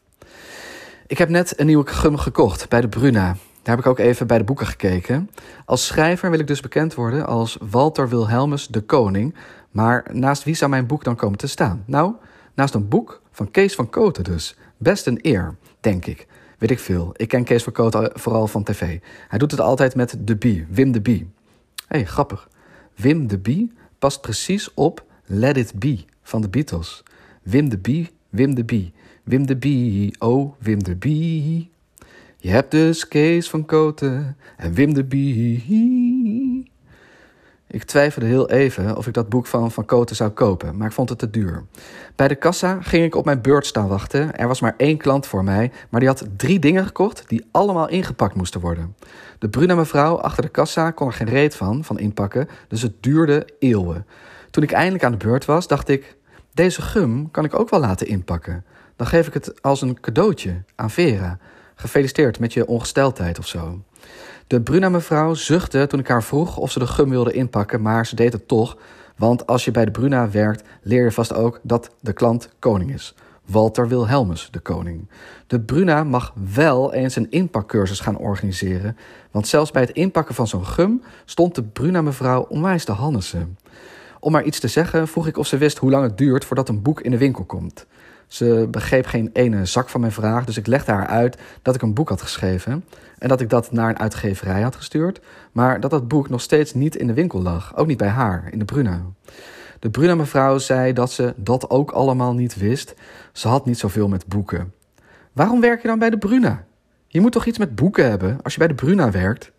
Ik 1.06 1.18
heb 1.18 1.28
net 1.28 1.60
een 1.60 1.66
nieuwe 1.66 1.86
gum 1.86 2.16
gekocht 2.16 2.68
bij 2.68 2.80
de 2.80 2.88
Bruna. 2.88 3.36
Daar 3.62 3.76
heb 3.76 3.78
ik 3.78 3.86
ook 3.86 3.98
even 3.98 4.26
bij 4.26 4.38
de 4.38 4.44
boeken 4.44 4.66
gekeken. 4.66 5.30
Als 5.64 5.86
schrijver 5.86 6.30
wil 6.30 6.38
ik 6.38 6.46
dus 6.46 6.60
bekend 6.60 6.94
worden 6.94 7.26
als 7.26 7.58
Walter 7.70 8.08
Wilhelmus 8.08 8.66
de 8.66 8.80
Koning. 8.80 9.34
Maar 9.70 10.06
naast 10.12 10.44
wie 10.44 10.54
zou 10.54 10.70
mijn 10.70 10.86
boek 10.86 11.04
dan 11.04 11.16
komen 11.16 11.38
te 11.38 11.46
staan? 11.46 11.82
Nou, 11.86 12.14
naast 12.54 12.74
een 12.74 12.88
boek 12.88 13.22
van 13.32 13.50
Kees 13.50 13.74
van 13.74 13.90
Koten 13.90 14.24
dus. 14.24 14.56
Best 14.76 15.06
een 15.06 15.18
eer, 15.22 15.54
denk 15.80 16.06
ik. 16.06 16.26
Weet 16.58 16.70
ik 16.70 16.78
veel. 16.78 17.10
Ik 17.16 17.28
ken 17.28 17.44
Kees 17.44 17.62
van 17.62 17.72
Koten 17.72 18.10
vooral 18.14 18.46
van 18.46 18.62
tv. 18.62 18.98
Hij 19.28 19.38
doet 19.38 19.50
het 19.50 19.60
altijd 19.60 19.94
met 19.94 20.16
de 20.18 20.36
Bie, 20.36 20.66
Wim 20.70 20.92
de 20.92 21.00
Bie. 21.00 21.30
Hé, 21.86 21.98
hey, 21.98 22.06
grappig. 22.06 22.48
Wim 22.94 23.26
de 23.26 23.38
Bie 23.38 23.72
past 23.98 24.20
precies 24.20 24.74
op 24.74 25.04
Let 25.24 25.56
It 25.56 25.78
Be 25.78 26.04
van 26.30 26.40
de 26.40 26.48
Beatles. 26.48 27.02
Wim 27.42 27.68
de 27.68 27.78
Bie, 27.78 28.10
Wim 28.28 28.54
de 28.54 28.64
Bie. 28.64 28.92
Wim 29.24 29.46
de 29.46 29.56
Bie, 29.56 30.14
oh 30.18 30.54
Wim 30.58 30.82
de 30.84 30.96
Bie. 30.96 31.70
Je 32.36 32.50
hebt 32.50 32.70
dus 32.70 33.08
Kees 33.08 33.50
van 33.50 33.64
Koten 33.64 34.36
en 34.56 34.72
Wim 34.72 34.94
de 34.94 35.04
Bie. 35.04 36.70
Ik 37.66 37.84
twijfelde 37.84 38.26
heel 38.26 38.50
even 38.50 38.96
of 38.96 39.06
ik 39.06 39.14
dat 39.14 39.28
boek 39.28 39.46
van 39.46 39.70
Van 39.70 39.84
Koten 39.84 40.16
zou 40.16 40.30
kopen, 40.30 40.76
maar 40.76 40.86
ik 40.86 40.92
vond 40.92 41.08
het 41.08 41.18
te 41.18 41.30
duur. 41.30 41.64
Bij 42.16 42.28
de 42.28 42.34
kassa 42.34 42.82
ging 42.82 43.04
ik 43.04 43.14
op 43.14 43.24
mijn 43.24 43.42
beurt 43.42 43.66
staan 43.66 43.88
wachten. 43.88 44.36
Er 44.36 44.48
was 44.48 44.60
maar 44.60 44.74
één 44.76 44.96
klant 44.96 45.26
voor 45.26 45.44
mij, 45.44 45.72
maar 45.88 46.00
die 46.00 46.08
had 46.08 46.26
drie 46.36 46.58
dingen 46.58 46.86
gekocht 46.86 47.24
die 47.26 47.46
allemaal 47.50 47.88
ingepakt 47.88 48.34
moesten 48.34 48.60
worden. 48.60 48.96
De 49.38 49.48
brune 49.48 49.74
mevrouw 49.74 50.20
achter 50.20 50.42
de 50.42 50.48
kassa 50.48 50.90
kon 50.90 51.06
er 51.06 51.12
geen 51.12 51.28
reet 51.28 51.56
van, 51.56 51.84
van 51.84 51.98
inpakken, 51.98 52.48
dus 52.68 52.82
het 52.82 53.02
duurde 53.02 53.48
eeuwen. 53.58 54.06
Toen 54.50 54.62
ik 54.62 54.72
eindelijk 54.72 55.04
aan 55.04 55.12
de 55.12 55.26
beurt 55.26 55.44
was, 55.44 55.66
dacht 55.66 55.88
ik: 55.88 56.16
deze 56.54 56.82
gum 56.82 57.30
kan 57.30 57.44
ik 57.44 57.58
ook 57.58 57.70
wel 57.70 57.80
laten 57.80 58.06
inpakken. 58.06 58.64
Dan 58.96 59.06
geef 59.06 59.26
ik 59.26 59.34
het 59.34 59.62
als 59.62 59.82
een 59.82 60.00
cadeautje 60.00 60.62
aan 60.74 60.90
Vera. 60.90 61.38
Gefeliciteerd 61.74 62.38
met 62.38 62.52
je 62.52 62.66
ongesteldheid 62.66 63.38
of 63.38 63.46
zo. 63.46 63.80
De 64.46 64.60
Bruna 64.60 64.88
mevrouw 64.88 65.34
zuchtte 65.34 65.86
toen 65.86 66.00
ik 66.00 66.08
haar 66.08 66.22
vroeg 66.22 66.56
of 66.56 66.70
ze 66.70 66.78
de 66.78 66.86
gum 66.86 67.10
wilde 67.10 67.32
inpakken, 67.32 67.82
maar 67.82 68.06
ze 68.06 68.14
deed 68.14 68.32
het 68.32 68.48
toch. 68.48 68.76
Want 69.16 69.46
als 69.46 69.64
je 69.64 69.70
bij 69.70 69.84
de 69.84 69.90
Bruna 69.90 70.30
werkt, 70.30 70.62
leer 70.82 71.04
je 71.04 71.12
vast 71.12 71.34
ook 71.34 71.60
dat 71.62 71.90
de 72.00 72.12
klant 72.12 72.48
koning 72.58 72.92
is. 72.92 73.14
Walter 73.44 73.88
Wilhelmus, 73.88 74.48
de 74.50 74.58
koning. 74.58 75.08
De 75.46 75.60
Bruna 75.60 76.04
mag 76.04 76.32
wel 76.54 76.92
eens 76.92 77.16
een 77.16 77.30
inpakcursus 77.30 78.00
gaan 78.00 78.18
organiseren. 78.18 78.96
Want 79.30 79.48
zelfs 79.48 79.70
bij 79.70 79.82
het 79.82 79.90
inpakken 79.90 80.34
van 80.34 80.46
zo'n 80.46 80.66
gum 80.66 81.02
stond 81.24 81.54
de 81.54 81.62
Bruna 81.62 82.02
mevrouw 82.02 82.42
onwijs 82.42 82.84
te 82.84 82.92
hannessen. 82.92 83.58
Om 84.20 84.32
maar 84.32 84.44
iets 84.44 84.60
te 84.60 84.68
zeggen, 84.68 85.08
vroeg 85.08 85.26
ik 85.26 85.36
of 85.36 85.46
ze 85.46 85.58
wist 85.58 85.78
hoe 85.78 85.90
lang 85.90 86.02
het 86.04 86.18
duurt 86.18 86.44
voordat 86.44 86.68
een 86.68 86.82
boek 86.82 87.00
in 87.00 87.10
de 87.10 87.18
winkel 87.18 87.44
komt. 87.44 87.86
Ze 88.26 88.68
begreep 88.70 89.06
geen 89.06 89.30
ene 89.32 89.64
zak 89.64 89.88
van 89.88 90.00
mijn 90.00 90.12
vraag, 90.12 90.44
dus 90.44 90.56
ik 90.56 90.66
legde 90.66 90.92
haar 90.92 91.06
uit 91.06 91.38
dat 91.62 91.74
ik 91.74 91.82
een 91.82 91.94
boek 91.94 92.08
had 92.08 92.22
geschreven 92.22 92.84
en 93.18 93.28
dat 93.28 93.40
ik 93.40 93.48
dat 93.48 93.72
naar 93.72 93.88
een 93.88 93.98
uitgeverij 93.98 94.62
had 94.62 94.76
gestuurd, 94.76 95.20
maar 95.52 95.80
dat 95.80 95.90
dat 95.90 96.08
boek 96.08 96.28
nog 96.28 96.40
steeds 96.40 96.74
niet 96.74 96.96
in 96.96 97.06
de 97.06 97.14
winkel 97.14 97.42
lag, 97.42 97.76
ook 97.76 97.86
niet 97.86 97.98
bij 97.98 98.08
haar, 98.08 98.48
in 98.50 98.58
de 98.58 98.64
Bruna. 98.64 99.02
De 99.78 99.90
Bruna 99.90 100.14
mevrouw 100.14 100.58
zei 100.58 100.92
dat 100.92 101.12
ze 101.12 101.34
dat 101.36 101.70
ook 101.70 101.90
allemaal 101.90 102.34
niet 102.34 102.56
wist. 102.56 102.94
Ze 103.32 103.48
had 103.48 103.66
niet 103.66 103.78
zoveel 103.78 104.08
met 104.08 104.26
boeken. 104.26 104.74
Waarom 105.32 105.60
werk 105.60 105.82
je 105.82 105.88
dan 105.88 105.98
bij 105.98 106.10
de 106.10 106.18
Bruna? 106.18 106.64
Je 107.06 107.20
moet 107.20 107.32
toch 107.32 107.46
iets 107.46 107.58
met 107.58 107.74
boeken 107.74 108.08
hebben 108.10 108.38
als 108.42 108.52
je 108.52 108.58
bij 108.58 108.68
de 108.68 108.74
Bruna 108.74 109.10
werkt? 109.10 109.52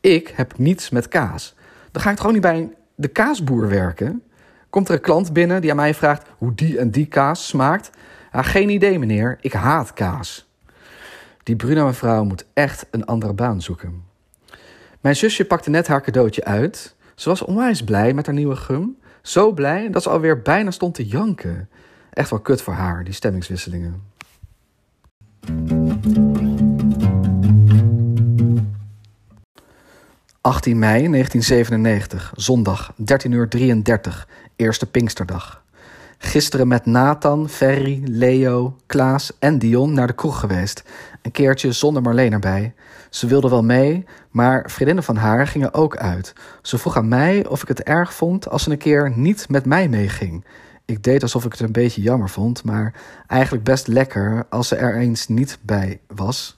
Ik 0.00 0.32
heb 0.36 0.58
niets 0.58 0.90
met 0.90 1.08
kaas. 1.08 1.54
Dan 1.92 2.02
ga 2.02 2.10
ik 2.10 2.16
gewoon 2.16 2.32
niet 2.32 2.42
bij 2.42 2.70
de 2.98 3.08
kaasboer 3.08 3.68
werken? 3.68 4.22
Komt 4.70 4.88
er 4.88 4.94
een 4.94 5.00
klant 5.00 5.32
binnen 5.32 5.60
die 5.60 5.70
aan 5.70 5.76
mij 5.76 5.94
vraagt 5.94 6.26
hoe 6.38 6.54
die 6.54 6.78
en 6.78 6.90
die 6.90 7.06
kaas 7.06 7.46
smaakt? 7.46 7.90
Ah, 8.30 8.44
geen 8.44 8.68
idee, 8.68 8.98
meneer. 8.98 9.38
Ik 9.40 9.52
haat 9.52 9.92
kaas. 9.92 10.48
Die 11.42 11.56
Bruna 11.56 11.84
mevrouw 11.84 12.24
moet 12.24 12.44
echt 12.52 12.86
een 12.90 13.04
andere 13.04 13.32
baan 13.32 13.62
zoeken. 13.62 14.02
Mijn 15.00 15.16
zusje 15.16 15.44
pakte 15.44 15.70
net 15.70 15.86
haar 15.86 16.02
cadeautje 16.02 16.44
uit. 16.44 16.94
Ze 17.14 17.28
was 17.28 17.42
onwijs 17.42 17.84
blij 17.84 18.14
met 18.14 18.26
haar 18.26 18.34
nieuwe 18.34 18.56
gum. 18.56 18.96
Zo 19.22 19.52
blij 19.52 19.90
dat 19.90 20.02
ze 20.02 20.08
alweer 20.10 20.42
bijna 20.42 20.70
stond 20.70 20.94
te 20.94 21.06
janken. 21.06 21.68
Echt 22.10 22.30
wel 22.30 22.40
kut 22.40 22.62
voor 22.62 22.74
haar, 22.74 23.04
die 23.04 23.14
stemmingswisselingen. 23.14 24.02
18 30.48 30.78
mei 30.78 31.08
1997, 31.08 32.32
zondag, 32.36 32.92
13 32.96 33.32
uur 33.32 33.48
33, 33.48 34.28
eerste 34.56 34.86
Pinksterdag. 34.86 35.62
Gisteren 36.18 36.68
met 36.68 36.86
Nathan, 36.86 37.48
Ferry, 37.48 38.02
Leo, 38.04 38.76
Klaas 38.86 39.32
en 39.38 39.58
Dion 39.58 39.92
naar 39.92 40.06
de 40.06 40.12
kroeg 40.12 40.40
geweest. 40.40 40.82
Een 41.22 41.30
keertje 41.30 41.72
zonder 41.72 42.02
Marleen 42.02 42.32
erbij. 42.32 42.74
Ze 43.10 43.26
wilde 43.26 43.48
wel 43.48 43.62
mee, 43.62 44.04
maar 44.30 44.70
vriendinnen 44.70 45.04
van 45.04 45.16
haar 45.16 45.46
gingen 45.46 45.74
ook 45.74 45.96
uit. 45.96 46.32
Ze 46.62 46.78
vroeg 46.78 46.96
aan 46.96 47.08
mij 47.08 47.46
of 47.46 47.62
ik 47.62 47.68
het 47.68 47.82
erg 47.82 48.14
vond 48.14 48.48
als 48.48 48.62
ze 48.62 48.70
een 48.70 48.78
keer 48.78 49.12
niet 49.16 49.48
met 49.48 49.64
mij 49.64 49.88
meeging. 49.88 50.44
Ik 50.84 51.02
deed 51.02 51.22
alsof 51.22 51.44
ik 51.44 51.52
het 51.52 51.60
een 51.60 51.72
beetje 51.72 52.02
jammer 52.02 52.28
vond, 52.28 52.64
maar 52.64 52.94
eigenlijk 53.26 53.64
best 53.64 53.86
lekker 53.86 54.46
als 54.50 54.68
ze 54.68 54.76
er 54.76 54.96
eens 54.96 55.28
niet 55.28 55.58
bij 55.62 56.00
was. 56.06 56.57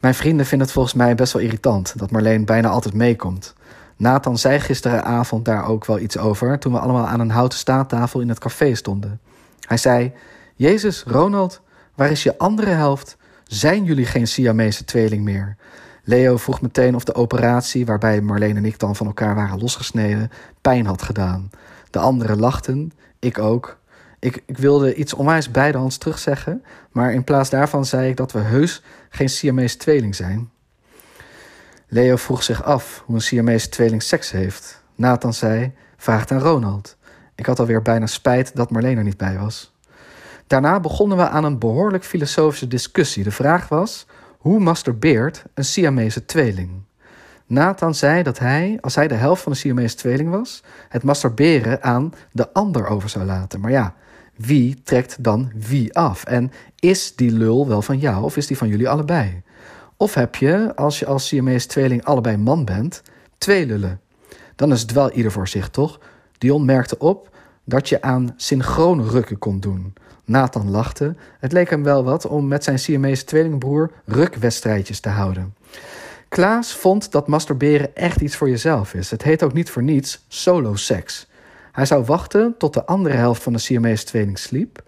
Mijn 0.00 0.14
vrienden 0.14 0.46
vinden 0.46 0.66
het 0.66 0.76
volgens 0.76 0.94
mij 0.94 1.14
best 1.14 1.32
wel 1.32 1.42
irritant 1.42 1.98
dat 1.98 2.10
Marleen 2.10 2.44
bijna 2.44 2.68
altijd 2.68 2.94
meekomt. 2.94 3.54
Nathan 3.96 4.38
zei 4.38 4.60
gisteravond 4.60 5.44
daar 5.44 5.68
ook 5.68 5.86
wel 5.86 5.98
iets 5.98 6.18
over 6.18 6.58
toen 6.58 6.72
we 6.72 6.78
allemaal 6.78 7.06
aan 7.06 7.20
een 7.20 7.30
houten 7.30 7.58
staattafel 7.58 8.20
in 8.20 8.28
het 8.28 8.38
café 8.38 8.74
stonden. 8.74 9.20
Hij 9.66 9.76
zei: 9.76 10.12
Jezus, 10.54 11.02
Ronald, 11.06 11.60
waar 11.94 12.10
is 12.10 12.22
je 12.22 12.38
andere 12.38 12.70
helft? 12.70 13.16
Zijn 13.44 13.84
jullie 13.84 14.06
geen 14.06 14.26
Siamese 14.26 14.84
tweeling 14.84 15.24
meer? 15.24 15.56
Leo 16.04 16.36
vroeg 16.36 16.60
meteen 16.60 16.94
of 16.94 17.04
de 17.04 17.14
operatie, 17.14 17.86
waarbij 17.86 18.20
Marleen 18.20 18.56
en 18.56 18.64
ik 18.64 18.78
dan 18.78 18.96
van 18.96 19.06
elkaar 19.06 19.34
waren 19.34 19.58
losgesneden, 19.58 20.30
pijn 20.60 20.86
had 20.86 21.02
gedaan. 21.02 21.50
De 21.90 21.98
anderen 21.98 22.38
lachten, 22.38 22.92
ik 23.18 23.38
ook. 23.38 23.78
Ik, 24.18 24.42
ik 24.46 24.58
wilde 24.58 24.94
iets 24.94 25.14
onwijs 25.14 25.50
bijdehands 25.50 25.98
terugzeggen, 25.98 26.64
maar 26.92 27.12
in 27.12 27.24
plaats 27.24 27.50
daarvan 27.50 27.84
zei 27.84 28.08
ik 28.08 28.16
dat 28.16 28.32
we 28.32 28.38
heus 28.38 28.82
geen 29.08 29.28
Siamese 29.28 29.76
tweeling 29.76 30.14
zijn. 30.14 30.50
Leo 31.88 32.16
vroeg 32.16 32.42
zich 32.42 32.62
af 32.62 33.02
hoe 33.06 33.14
een 33.14 33.20
Siamese 33.20 33.68
tweeling 33.68 34.02
seks 34.02 34.30
heeft. 34.30 34.82
Nathan 34.94 35.34
zei: 35.34 35.72
Vraag 35.96 36.30
aan 36.30 36.40
Ronald. 36.40 36.96
Ik 37.34 37.46
had 37.46 37.58
alweer 37.58 37.82
bijna 37.82 38.06
spijt 38.06 38.56
dat 38.56 38.70
Marleen 38.70 38.98
er 38.98 39.04
niet 39.04 39.16
bij 39.16 39.38
was. 39.38 39.76
Daarna 40.46 40.80
begonnen 40.80 41.16
we 41.16 41.28
aan 41.28 41.44
een 41.44 41.58
behoorlijk 41.58 42.04
filosofische 42.04 42.68
discussie. 42.68 43.24
De 43.24 43.30
vraag 43.30 43.68
was: 43.68 44.06
hoe 44.38 44.60
masturbeert 44.60 45.44
een 45.54 45.64
Siamese 45.64 46.24
tweeling? 46.24 46.70
Nathan 47.46 47.94
zei 47.94 48.22
dat 48.22 48.38
hij, 48.38 48.78
als 48.80 48.94
hij 48.94 49.08
de 49.08 49.14
helft 49.14 49.42
van 49.42 49.52
de 49.52 49.58
Siamese 49.58 49.96
tweeling 49.96 50.30
was, 50.30 50.62
het 50.88 51.02
masturberen 51.02 51.82
aan 51.82 52.12
de 52.32 52.52
ander 52.52 52.86
over 52.86 53.08
zou 53.08 53.24
laten. 53.24 53.60
Maar 53.60 53.70
ja, 53.70 53.94
wie 54.38 54.82
trekt 54.82 55.24
dan 55.24 55.52
wie 55.54 55.94
af? 55.94 56.24
En 56.24 56.52
is 56.78 57.16
die 57.16 57.30
lul 57.30 57.68
wel 57.68 57.82
van 57.82 57.98
jou 57.98 58.24
of 58.24 58.36
is 58.36 58.46
die 58.46 58.56
van 58.56 58.68
jullie 58.68 58.88
allebei? 58.88 59.42
Of 59.96 60.14
heb 60.14 60.34
je, 60.34 60.72
als 60.74 60.98
je 60.98 61.06
als 61.06 61.26
Siamese 61.26 61.66
tweeling 61.66 62.04
allebei 62.04 62.36
man 62.36 62.64
bent, 62.64 63.02
twee 63.38 63.66
lullen? 63.66 64.00
Dan 64.56 64.72
is 64.72 64.80
het 64.80 64.92
wel 64.92 65.10
ieder 65.10 65.32
voor 65.32 65.48
zich, 65.48 65.68
toch? 65.68 66.00
Dion 66.38 66.64
merkte 66.64 66.98
op 66.98 67.36
dat 67.64 67.88
je 67.88 68.02
aan 68.02 68.34
synchroon 68.36 69.08
rukken 69.08 69.38
kon 69.38 69.60
doen. 69.60 69.94
Nathan 70.24 70.70
lachte. 70.70 71.14
Het 71.38 71.52
leek 71.52 71.70
hem 71.70 71.82
wel 71.82 72.04
wat 72.04 72.26
om 72.26 72.48
met 72.48 72.64
zijn 72.64 72.78
Siamese 72.78 73.24
tweelingbroer 73.24 73.90
rukwedstrijdjes 74.04 75.00
te 75.00 75.08
houden. 75.08 75.54
Klaas 76.28 76.72
vond 76.72 77.12
dat 77.12 77.28
masturberen 77.28 77.96
echt 77.96 78.20
iets 78.20 78.36
voor 78.36 78.48
jezelf 78.48 78.94
is. 78.94 79.10
Het 79.10 79.22
heet 79.22 79.42
ook 79.42 79.52
niet 79.52 79.70
voor 79.70 79.82
niets 79.82 80.24
solo 80.28 80.74
seks. 80.74 81.27
Hij 81.78 81.86
zou 81.86 82.04
wachten 82.04 82.54
tot 82.56 82.74
de 82.74 82.84
andere 82.86 83.14
helft 83.14 83.42
van 83.42 83.52
de 83.52 83.58
Siamese 83.58 84.04
tweeling 84.04 84.38
sliep. 84.38 84.82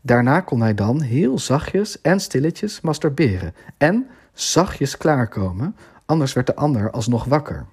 Daarna 0.00 0.40
kon 0.40 0.60
hij 0.60 0.74
dan 0.74 1.00
heel 1.00 1.38
zachtjes 1.38 2.00
en 2.00 2.20
stilletjes 2.20 2.80
masturberen 2.80 3.54
en 3.78 4.06
zachtjes 4.32 4.96
klaarkomen, 4.96 5.76
anders 6.04 6.32
werd 6.32 6.46
de 6.46 6.54
ander 6.54 6.90
alsnog 6.90 7.24
wakker. 7.24 7.66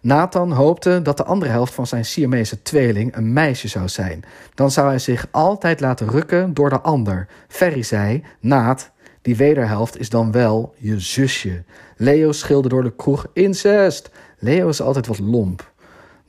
Nathan 0.00 0.52
hoopte 0.52 1.02
dat 1.02 1.16
de 1.16 1.24
andere 1.24 1.50
helft 1.50 1.74
van 1.74 1.86
zijn 1.86 2.04
Siamese 2.04 2.62
tweeling 2.62 3.16
een 3.16 3.32
meisje 3.32 3.68
zou 3.68 3.88
zijn. 3.88 4.24
Dan 4.54 4.70
zou 4.70 4.88
hij 4.88 4.98
zich 4.98 5.26
altijd 5.30 5.80
laten 5.80 6.08
rukken 6.08 6.54
door 6.54 6.70
de 6.70 6.80
ander. 6.80 7.28
Ferry 7.48 7.82
zei: 7.82 8.24
Naat, 8.40 8.90
die 9.22 9.36
wederhelft 9.36 9.98
is 9.98 10.10
dan 10.10 10.32
wel 10.32 10.74
je 10.76 11.00
zusje. 11.00 11.64
Leo 11.96 12.32
schilde 12.32 12.68
door 12.68 12.82
de 12.82 12.96
kroeg: 12.96 13.26
Incest! 13.32 14.10
Leo 14.38 14.68
is 14.68 14.80
altijd 14.80 15.06
wat 15.06 15.18
lomp. 15.18 15.69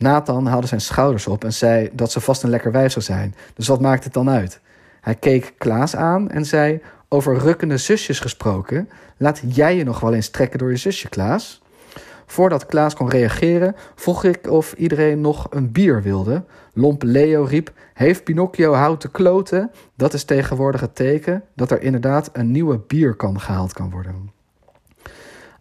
Nathan 0.01 0.46
haalde 0.46 0.67
zijn 0.67 0.81
schouders 0.81 1.27
op 1.27 1.43
en 1.43 1.53
zei 1.53 1.89
dat 1.93 2.12
ze 2.12 2.20
vast 2.20 2.43
een 2.43 2.50
lekker 2.50 2.72
wijf 2.72 2.91
zou 2.91 3.05
zijn. 3.05 3.36
Dus 3.53 3.67
wat 3.67 3.81
maakt 3.81 4.03
het 4.03 4.13
dan 4.13 4.29
uit? 4.29 4.60
Hij 5.01 5.15
keek 5.15 5.53
Klaas 5.58 5.96
aan 5.96 6.29
en 6.29 6.46
zei: 6.46 6.81
Over 7.08 7.38
rukkende 7.38 7.77
zusjes 7.77 8.20
gesproken, 8.20 8.89
laat 9.17 9.41
jij 9.48 9.75
je 9.75 9.84
nog 9.84 10.00
wel 10.00 10.13
eens 10.13 10.29
trekken 10.29 10.60
door 10.60 10.70
je 10.70 10.77
zusje, 10.77 11.10
Klaas? 11.10 11.62
Voordat 12.25 12.65
Klaas 12.65 12.93
kon 12.93 13.10
reageren, 13.10 13.75
vroeg 13.96 14.24
ik 14.24 14.50
of 14.50 14.74
iedereen 14.74 15.22
nog 15.22 15.48
een 15.50 15.72
bier 15.72 16.01
wilde. 16.01 16.43
Lompe 16.74 17.05
Leo 17.05 17.43
riep: 17.43 17.72
Heeft 17.93 18.24
Pinocchio 18.24 18.74
houten 18.74 19.12
kloten? 19.12 19.72
Dat 19.96 20.13
is 20.13 20.24
tegenwoordig 20.24 20.81
het 20.81 20.96
teken 20.96 21.43
dat 21.55 21.72
er 21.72 21.81
inderdaad 21.81 22.29
een 22.34 22.51
nieuwe 22.51 22.77
bierkan 22.77 23.39
gehaald 23.39 23.74
kan 23.74 23.89
worden. 23.89 24.31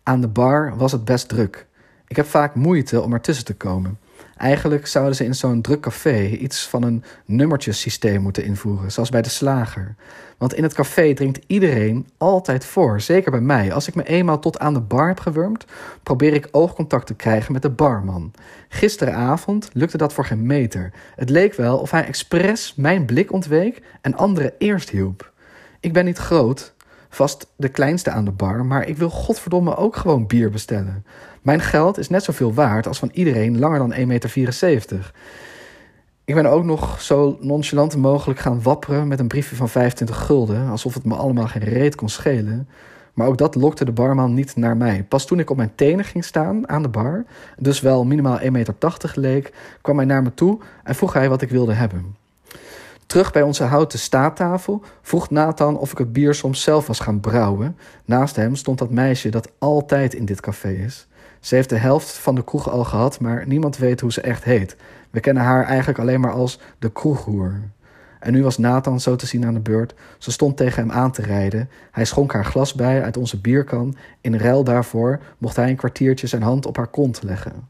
Aan 0.03 0.21
de 0.21 0.29
bar 0.29 0.77
was 0.77 0.93
het 0.93 1.05
best 1.05 1.29
druk. 1.29 1.67
Ik 2.07 2.17
heb 2.17 2.27
vaak 2.27 2.55
moeite 2.55 3.01
om 3.01 3.13
ertussen 3.13 3.45
te 3.45 3.55
komen. 3.55 3.99
Eigenlijk 4.41 4.87
zouden 4.87 5.15
ze 5.17 5.25
in 5.25 5.35
zo'n 5.35 5.61
druk 5.61 5.81
café 5.81 6.27
iets 6.27 6.69
van 6.69 6.83
een 6.83 7.05
nummertjesysteem 7.25 8.23
moeten 8.23 8.45
invoeren, 8.45 8.93
zoals 8.93 9.09
bij 9.09 9.23
de 9.23 9.29
slager. 9.29 9.95
Want 10.39 10.55
in 10.55 10.63
het 10.63 10.73
café 10.73 11.15
drinkt 11.15 11.45
iedereen 11.47 12.09
altijd 12.19 12.65
voor, 12.65 13.01
zeker 13.01 13.31
bij 13.31 13.41
mij. 13.41 13.73
Als 13.73 13.89
ik 13.89 13.95
me 13.95 14.03
eenmaal 14.03 14.39
tot 14.39 14.59
aan 14.59 14.75
de 14.75 14.81
bar 14.81 15.09
heb 15.09 15.21
gewurmd, 15.21 15.65
probeer 16.03 16.33
ik 16.33 16.49
oogcontact 16.51 17.07
te 17.07 17.15
krijgen 17.15 17.53
met 17.53 17.63
de 17.63 17.71
barman. 17.71 18.33
Gisteravond 18.69 19.71
lukte 19.73 19.97
dat 19.97 20.13
voor 20.13 20.25
geen 20.25 20.47
meter. 20.47 20.93
Het 21.17 21.31
leek 21.31 21.55
wel 21.55 21.79
of 21.79 21.91
hij 21.91 22.05
expres 22.05 22.75
mijn 22.77 23.05
blik 23.05 23.33
ontweek 23.33 23.83
en 24.01 24.17
anderen 24.17 24.53
eerst 24.59 24.91
hielp. 24.91 25.33
Ik 25.81 25.93
ben 25.93 26.05
niet 26.05 26.19
groot, 26.19 26.75
vast 27.09 27.47
de 27.57 27.69
kleinste 27.69 28.11
aan 28.11 28.25
de 28.25 28.31
bar, 28.31 28.65
maar 28.67 28.89
ik 28.89 28.97
wil 28.97 29.11
godverdomme 29.11 29.77
ook 29.77 29.97
gewoon 29.97 30.27
bier 30.27 30.51
bestellen. 30.51 31.05
Mijn 31.43 31.61
geld 31.61 31.99
is 31.99 32.09
net 32.09 32.25
zoveel 32.25 32.55
waard 32.55 32.87
als 32.87 32.99
van 32.99 33.11
iedereen 33.13 33.59
langer 33.59 33.79
dan 33.79 33.95
1,74 33.95 33.99
meter. 34.07 35.13
Ik 36.25 36.35
ben 36.35 36.47
ook 36.47 36.65
nog 36.65 37.01
zo 37.01 37.37
nonchalant 37.41 37.97
mogelijk 37.97 38.41
gaan 38.41 38.63
wapperen 38.63 39.09
met 39.09 39.21
een 39.21 39.29
briefje 39.29 39.57
van 39.57 39.69
25 39.69 40.17
gulden, 40.17 40.69
alsof 40.69 40.95
het 40.95 41.05
me 41.05 41.15
allemaal 41.15 41.47
geen 41.47 41.63
reet 41.63 41.95
kon 41.95 42.09
schelen. 42.09 42.69
Maar 43.15 43.27
ook 43.27 43.39
dat 43.39 43.55
lokte 43.55 43.85
de 43.85 43.93
barman 43.93 44.35
niet 44.35 44.57
naar 44.57 44.77
mij. 44.77 45.05
Pas 45.09 45.27
toen 45.27 45.39
ik 45.39 45.51
op 45.51 45.57
mijn 45.57 45.75
tenen 45.75 46.05
ging 46.05 46.25
staan 46.25 46.69
aan 46.69 46.83
de 46.83 46.89
bar, 46.89 47.25
dus 47.59 47.81
wel 47.81 48.05
minimaal 48.05 48.39
1,80 48.41 48.51
meter 48.51 49.13
leek, 49.15 49.53
kwam 49.81 49.97
hij 49.97 50.07
naar 50.07 50.23
me 50.23 50.35
toe 50.35 50.59
en 50.85 50.95
vroeg 50.95 51.13
hij 51.13 51.29
wat 51.29 51.43
ik 51.43 51.51
wilde 51.51 51.73
hebben. 51.73 52.17
Terug 53.07 53.33
bij 53.33 53.43
onze 53.43 53.65
houten 53.65 53.99
staattafel 53.99 54.83
vroeg 55.03 55.31
Nathan 55.31 55.79
of 55.79 55.93
ik 55.93 55.99
het 55.99 56.13
bier 56.13 56.35
soms 56.35 56.63
zelf 56.63 56.87
was 56.87 57.01
gaan 57.01 57.21
brouwen. 57.21 57.77
Naast 58.05 58.37
hem 58.37 58.55
stond 58.55 58.79
dat 58.79 58.91
meisje 58.91 59.29
dat 59.29 59.51
altijd 59.59 60.15
in 60.15 60.25
dit 60.25 60.41
café 60.41 60.71
is. 60.71 61.09
Ze 61.41 61.55
heeft 61.55 61.69
de 61.69 61.77
helft 61.77 62.13
van 62.13 62.35
de 62.35 62.45
kroeg 62.45 62.71
al 62.71 62.85
gehad, 62.85 63.21
maar 63.21 63.47
niemand 63.47 63.77
weet 63.77 64.01
hoe 64.01 64.13
ze 64.13 64.21
echt 64.21 64.45
heet. 64.45 64.77
We 65.11 65.21
kennen 65.21 65.43
haar 65.43 65.65
eigenlijk 65.65 65.99
alleen 65.99 66.21
maar 66.21 66.33
als 66.33 66.61
de 66.79 66.93
kroeghoer. 66.93 67.61
En 68.21 68.33
nu 68.33 68.43
was 68.43 68.59
Nathan 68.59 69.01
zo 69.01 69.17
te 69.17 69.27
zien 69.27 69.47
aan 69.47 69.55
de 69.55 69.61
beurt. 69.61 69.95
Ze 70.19 70.31
stond 70.31 70.57
tegen 70.57 70.83
hem 70.83 70.93
aan 70.93 71.11
te 71.11 71.23
rijden. 71.23 71.71
Hij 71.91 72.05
schonk 72.05 72.33
haar 72.33 72.45
glas 72.45 72.75
bij 72.75 73.03
uit 73.03 73.17
onze 73.17 73.41
bierkan. 73.41 73.97
In 74.21 74.37
ruil 74.37 74.65
daarvoor 74.65 75.21
mocht 75.39 75.57
hij 75.57 75.69
een 75.69 75.77
kwartiertje 75.77 76.27
zijn 76.27 76.43
hand 76.43 76.67
op 76.67 76.77
haar 76.77 76.87
kont 76.87 77.23
leggen. 77.23 77.69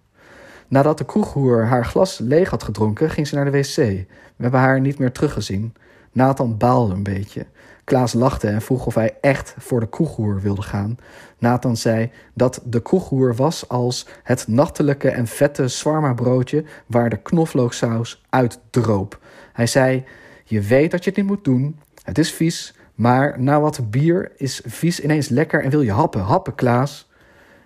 Nadat 0.69 0.99
de 0.99 1.05
kroeghoer 1.05 1.65
haar 1.65 1.85
glas 1.85 2.19
leeg 2.19 2.50
had 2.50 2.62
gedronken, 2.62 3.11
ging 3.11 3.27
ze 3.27 3.35
naar 3.35 3.45
de 3.45 3.50
wc. 3.50 3.77
We 3.77 4.07
hebben 4.37 4.61
haar 4.61 4.81
niet 4.81 4.99
meer 4.99 5.12
teruggezien. 5.12 5.75
Nathan 6.12 6.57
baalde 6.57 6.95
een 6.95 7.02
beetje. 7.02 7.47
Klaas 7.85 8.12
lachte 8.12 8.49
en 8.49 8.62
vroeg 8.62 8.87
of 8.87 8.95
hij 8.95 9.17
echt 9.21 9.55
voor 9.59 9.81
de 9.81 9.88
kroeghoer 9.88 10.40
wilde 10.40 10.62
gaan. 10.62 10.99
Nathan 11.38 11.76
zei 11.76 12.11
dat 12.35 12.61
de 12.64 12.83
kroeghoer 12.83 13.35
was 13.35 13.69
als 13.69 14.07
het 14.23 14.49
nachtelijke 14.49 15.11
en 15.11 15.26
vette 15.26 15.69
swarma 15.69 16.14
broodje 16.14 16.64
waar 16.87 17.11
de 17.11 17.17
knoflooksaus 17.17 18.25
uitdroop. 18.29 19.19
Hij 19.52 19.67
zei, 19.67 20.05
je 20.45 20.61
weet 20.61 20.90
dat 20.90 21.05
je 21.05 21.11
het 21.11 21.19
niet 21.19 21.29
moet 21.29 21.45
doen, 21.45 21.81
het 22.02 22.19
is 22.19 22.33
vies, 22.33 22.75
maar 22.95 23.40
na 23.40 23.61
wat 23.61 23.90
bier 23.90 24.33
is 24.37 24.62
vies 24.67 25.00
ineens 25.00 25.29
lekker 25.29 25.62
en 25.62 25.71
wil 25.71 25.83
je 25.83 25.93
happen. 25.93 26.21
Happen, 26.21 26.55
Klaas. 26.55 27.09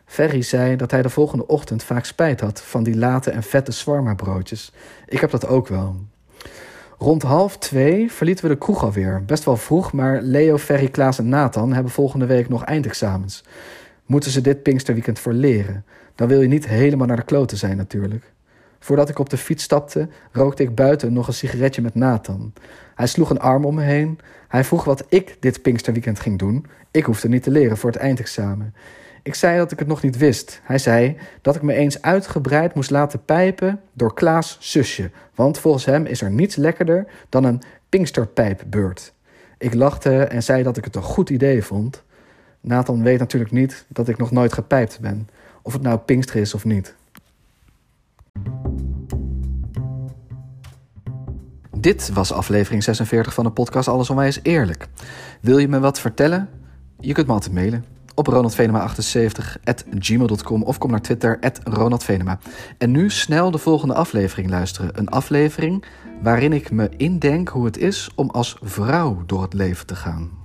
Ferry 0.05 0.43
zei 0.43 0.77
dat 0.77 0.91
hij 0.91 1.03
de 1.03 1.11
volgende 1.11 1.47
ochtend 1.47 1.83
vaak 1.83 2.05
spijt 2.05 2.41
had 2.41 2.63
van 2.63 2.83
die 2.83 2.97
late 2.97 3.31
en 3.31 3.43
vette 3.43 3.73
swarma 3.73 4.15
broodjes. 4.15 4.73
Ik 5.07 5.21
heb 5.21 5.31
dat 5.31 5.47
ook 5.47 5.69
wel. 5.69 5.97
Rond 7.05 7.23
half 7.23 7.59
twee 7.59 8.13
verlieten 8.13 8.45
we 8.45 8.51
de 8.51 8.59
kroeg 8.59 8.85
alweer. 8.85 9.25
Best 9.25 9.45
wel 9.45 9.57
vroeg, 9.57 9.93
maar 9.93 10.23
Leo, 10.23 10.59
Ferry, 10.59 10.89
Klaas 10.89 11.19
en 11.19 11.29
Nathan 11.29 11.73
hebben 11.73 11.93
volgende 11.93 12.27
week 12.27 12.49
nog 12.49 12.65
eindexamens. 12.65 13.45
Moeten 14.07 14.31
ze 14.31 14.41
dit 14.41 14.63
Pinksterweekend 14.63 15.19
voor 15.19 15.33
leren? 15.33 15.85
Dan 16.15 16.29
wil 16.29 16.41
je 16.41 16.49
niet 16.49 16.67
helemaal 16.67 17.07
naar 17.07 17.17
de 17.17 17.23
kloten 17.23 17.57
zijn 17.57 17.77
natuurlijk. 17.77 18.33
Voordat 18.79 19.09
ik 19.09 19.19
op 19.19 19.31
de 19.31 19.37
fiets 19.37 19.65
stapte, 19.65 20.09
rookte 20.33 20.63
ik 20.63 20.75
buiten 20.75 21.13
nog 21.13 21.27
een 21.27 21.35
sigaretje 21.35 21.83
met 21.83 21.95
Nathan. 21.95 22.53
Hij 22.95 23.07
sloeg 23.07 23.31
een 23.31 23.41
arm 23.41 23.65
om 23.65 23.75
me 23.75 23.83
heen. 23.83 24.19
Hij 24.49 24.65
vroeg 24.65 24.85
wat 24.85 25.05
ik 25.09 25.37
dit 25.41 25.63
Pinksterweekend 25.63 26.21
ging 26.21 26.39
doen. 26.39 26.67
Ik 26.91 27.05
hoefde 27.05 27.29
niet 27.29 27.43
te 27.43 27.51
leren 27.51 27.77
voor 27.77 27.91
het 27.91 28.01
eindexamen. 28.01 28.75
Ik 29.25 29.35
zei 29.35 29.59
dat 29.59 29.73
ik 29.73 29.79
het 29.79 29.89
nog 29.89 30.03
niet 30.03 30.17
wist. 30.17 30.61
Hij 30.63 30.79
zei 30.79 31.17
dat 31.43 31.57
ik 31.57 31.63
me 31.63 31.73
eens 31.73 32.03
uitgebreid 32.03 32.75
moest 32.75 32.91
laten 32.91 33.25
pijpen 33.25 33.81
door 33.93 34.15
Klaas' 34.15 34.57
zusje. 34.61 35.11
Want 35.35 35.59
volgens 35.59 35.85
hem 35.85 36.07
is 36.07 36.23
er 36.23 36.31
niets 36.31 36.57
lekkerder 36.57 37.07
dan 37.29 37.45
een 37.45 37.63
Pinksterpijpbeurt. 37.89 39.13
Ik 39.59 39.75
lachte 39.75 40.25
en 40.25 40.43
zei 40.43 40.63
dat 40.63 40.77
ik 40.77 40.85
het 40.85 40.97
een 40.97 41.03
goed 41.03 41.31
idee 41.31 41.63
vond. 41.63 42.03
Nathan 42.61 43.03
weet 43.03 43.19
natuurlijk 43.19 43.51
niet 43.51 43.85
dat 43.89 44.09
ik 44.09 44.17
nog 44.17 44.31
nooit 44.31 44.53
gepijpt 44.53 45.01
ben. 45.01 45.29
Of 45.63 45.73
het 45.73 45.83
nou 45.83 45.99
Pinkster 45.99 46.41
is 46.41 46.55
of 46.55 46.65
niet. 46.65 46.95
Dit 51.77 52.11
was 52.13 52.33
aflevering 52.33 52.83
46 52.83 53.35
van 53.35 53.45
de 53.45 53.51
podcast 53.51 53.89
Alles 53.89 54.11
Onwijs 54.11 54.41
Eerlijk. 54.43 54.87
Wil 55.41 55.59
je 55.59 55.69
me 55.69 55.81
wat 55.81 56.01
vertellen? 56.01 56.49
Je 57.01 57.13
kunt 57.13 57.27
me 57.27 57.33
altijd 57.33 57.55
mailen 57.55 57.94
op 58.15 58.29
ronaldvenema78.gmail.com 58.29 60.63
of 60.63 60.79
kom 60.79 60.91
naar 60.91 61.03
Twitter, 61.03 61.39
@ronaldvenema. 61.65 62.39
En 62.79 62.91
nu 62.91 63.11
snel 63.11 63.51
de 63.51 63.59
volgende 63.59 63.95
aflevering 63.95 64.51
luisteren. 64.51 64.99
Een 64.99 65.09
aflevering 65.09 65.85
waarin 66.23 66.53
ik 66.53 66.71
me 66.71 66.89
indenk 66.97 67.49
hoe 67.49 67.65
het 67.65 67.79
is 67.79 68.11
om 68.15 68.31
als 68.31 68.57
vrouw 68.63 69.23
door 69.27 69.43
het 69.43 69.55
leven 69.55 69.87
te 69.87 69.97
gaan. 69.97 70.44